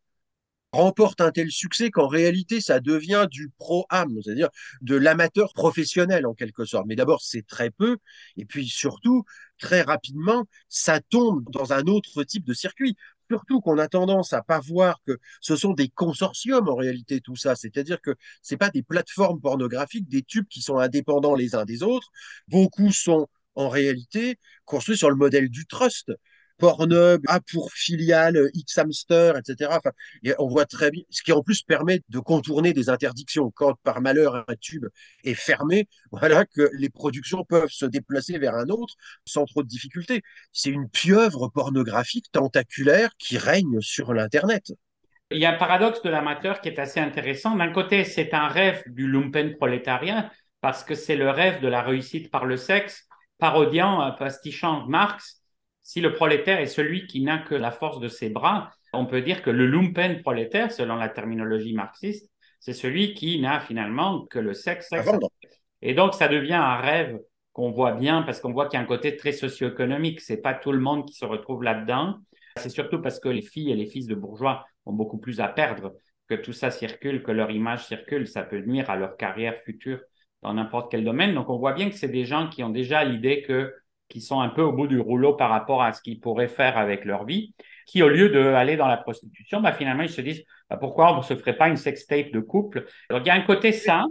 [0.73, 4.49] remportent un tel succès qu'en réalité, ça devient du pro-am, c'est-à-dire
[4.81, 6.87] de l'amateur professionnel en quelque sorte.
[6.87, 7.99] Mais d'abord, c'est très peu.
[8.39, 9.25] Et puis surtout,
[9.59, 12.97] très rapidement, ça tombe dans un autre type de circuit
[13.33, 17.35] surtout qu'on a tendance à pas voir que ce sont des consortiums en réalité tout
[17.35, 21.65] ça, c'est-à-dire que c'est pas des plateformes pornographiques, des tubes qui sont indépendants les uns
[21.65, 22.09] des autres.
[22.49, 26.13] Beaucoup sont en réalité construits sur le modèle du trust.
[26.63, 29.69] Pornhub a pour filiale X-Hamster, etc.
[29.73, 29.91] Enfin,
[30.23, 33.51] et on voit très bien, ce qui en plus permet de contourner des interdictions.
[33.51, 34.87] Quand par malheur un tube
[35.25, 38.95] est fermé, voilà que les productions peuvent se déplacer vers un autre
[39.25, 40.23] sans trop de difficultés.
[40.53, 44.73] C'est une pieuvre pornographique tentaculaire qui règne sur l'Internet.
[45.33, 47.57] Il y a un paradoxe de l'amateur qui est assez intéressant.
[47.57, 50.31] D'un côté, c'est un rêve du lumpen prolétariat
[50.61, 53.09] parce que c'est le rêve de la réussite par le sexe,
[53.39, 55.42] parodiant, pastichant Marx
[55.83, 59.23] si le prolétaire est celui qui n'a que la force de ses bras, on peut
[59.23, 62.31] dire que le lumpen prolétaire, selon la terminologie marxiste,
[62.61, 64.89] c'est celui qui n'a finalement que le sexe.
[64.89, 65.11] sexe.
[65.81, 67.19] Et donc, ça devient un rêve
[67.53, 70.21] qu'on voit bien parce qu'on voit qu'il y a un côté très socio-économique.
[70.21, 72.19] C'est pas tout le monde qui se retrouve là-dedans.
[72.57, 75.49] C'est surtout parce que les filles et les fils de bourgeois ont beaucoup plus à
[75.49, 75.95] perdre
[76.29, 78.29] que tout ça circule, que leur image circule.
[78.29, 80.01] Ça peut nuire à leur carrière future
[80.43, 81.35] dans n'importe quel domaine.
[81.35, 83.75] Donc, on voit bien que c'est des gens qui ont déjà l'idée que
[84.13, 86.77] qui sont un peu au bout du rouleau par rapport à ce qu'ils pourraient faire
[86.77, 87.55] avec leur vie,
[87.87, 91.19] qui au lieu d'aller dans la prostitution, bah, finalement ils se disent bah, pourquoi on
[91.19, 92.85] ne se ferait pas une sextape de couple?
[93.09, 94.05] Donc il y a un côté sain,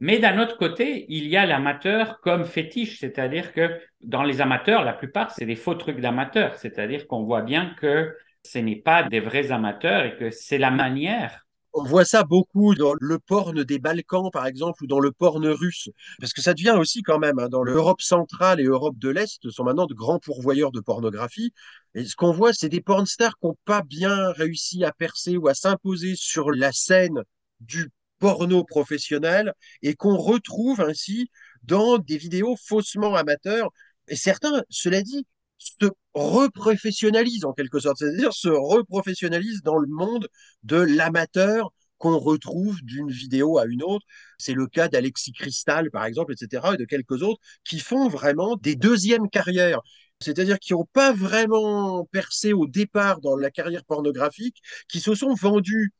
[0.00, 4.82] mais d'un autre côté, il y a l'amateur comme fétiche, c'est-à-dire que dans les amateurs,
[4.82, 8.12] la plupart, c'est des faux trucs d'amateurs, c'est-à-dire qu'on voit bien que
[8.42, 11.43] ce n'est pas des vrais amateurs et que c'est la manière
[11.74, 15.46] on voit ça beaucoup dans le porn des Balkans, par exemple, ou dans le porn
[15.48, 15.88] russe,
[16.20, 19.50] parce que ça devient aussi quand même, hein, dans l'Europe centrale et Europe de l'Est,
[19.50, 21.52] sont maintenant de grands pourvoyeurs de pornographie.
[21.94, 25.48] Et ce qu'on voit, c'est des pornstars qui n'ont pas bien réussi à percer ou
[25.48, 27.22] à s'imposer sur la scène
[27.60, 27.90] du
[28.20, 29.52] porno professionnel
[29.82, 31.28] et qu'on retrouve ainsi
[31.64, 33.70] dans des vidéos faussement amateurs.
[34.08, 35.26] Et certains, cela dit,
[35.58, 40.28] se reprofessionnalise en quelque sorte, c'est-à-dire se reprofessionnalise dans le monde
[40.62, 44.04] de l'amateur qu'on retrouve d'une vidéo à une autre.
[44.38, 48.56] C'est le cas d'Alexis Cristal, par exemple, etc., et de quelques autres qui font vraiment
[48.56, 49.80] des deuxièmes carrières.
[50.20, 54.58] C'est-à-dire qui n'ont pas vraiment percé au départ dans la carrière pornographique,
[54.88, 55.92] qui se sont vendus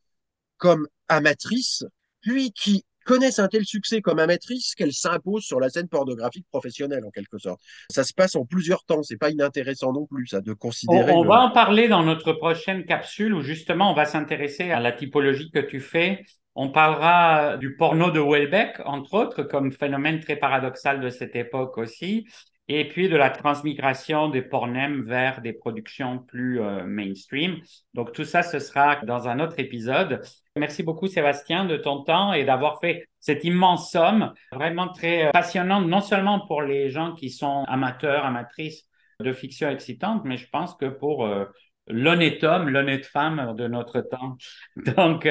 [0.57, 1.85] comme amatrices,
[2.21, 7.05] puis qui connaissent un tel succès comme amatrice qu'elle s'impose sur la scène pornographique professionnelle
[7.05, 7.61] en quelque sorte.
[7.91, 11.13] Ça se passe en plusieurs temps, c'est pas inintéressant non plus ça de considérer.
[11.13, 14.93] On, va en parler dans notre prochaine capsule où justement on va s'intéresser à la
[14.93, 16.25] typologie que tu fais.
[16.57, 21.79] On parlera du porno de Welbeck, entre autres, comme phénomène très paradoxal de cette époque
[21.79, 22.27] aussi
[22.69, 27.61] et puis de la transmigration des pornems vers des productions plus euh, mainstream.
[27.93, 30.23] Donc tout ça, ce sera dans un autre épisode.
[30.57, 35.31] Merci beaucoup Sébastien de ton temps et d'avoir fait cette immense somme, vraiment très euh,
[35.33, 38.85] passionnante, non seulement pour les gens qui sont amateurs, amatrices
[39.19, 41.47] de fiction excitante, mais je pense que pour euh,
[41.89, 44.37] l'honnête homme, l'honnête femme de notre temps.
[44.77, 45.29] Donc,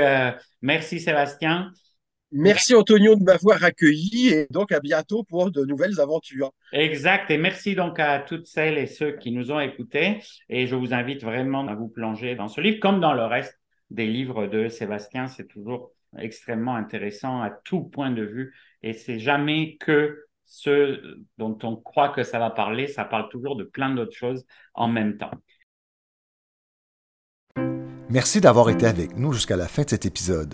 [0.62, 1.72] merci Sébastien.
[2.36, 6.52] Merci Antonio de m'avoir accueilli et donc à bientôt pour de nouvelles aventures.
[6.72, 7.30] Exact.
[7.30, 10.18] Et merci donc à toutes celles et ceux qui nous ont écoutés.
[10.50, 13.60] Et je vous invite vraiment à vous plonger dans ce livre, comme dans le reste
[13.94, 15.28] des livres de Sébastien.
[15.28, 18.54] C'est toujours extrêmement intéressant à tout point de vue.
[18.82, 22.88] Et c'est jamais que ce dont on croit que ça va parler.
[22.88, 25.32] Ça parle toujours de plein d'autres choses en même temps.
[28.10, 30.54] Merci d'avoir été avec nous jusqu'à la fin de cet épisode.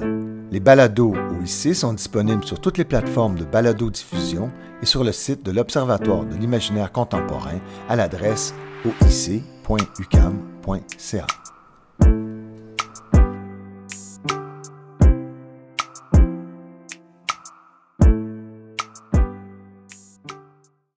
[0.51, 4.49] Les balados OIC sont disponibles sur toutes les plateformes de balado-diffusion
[4.81, 7.59] et sur le site de l'Observatoire de l'imaginaire contemporain
[7.89, 8.55] à l'adresse
[8.85, 9.39] oic.ucam.ca.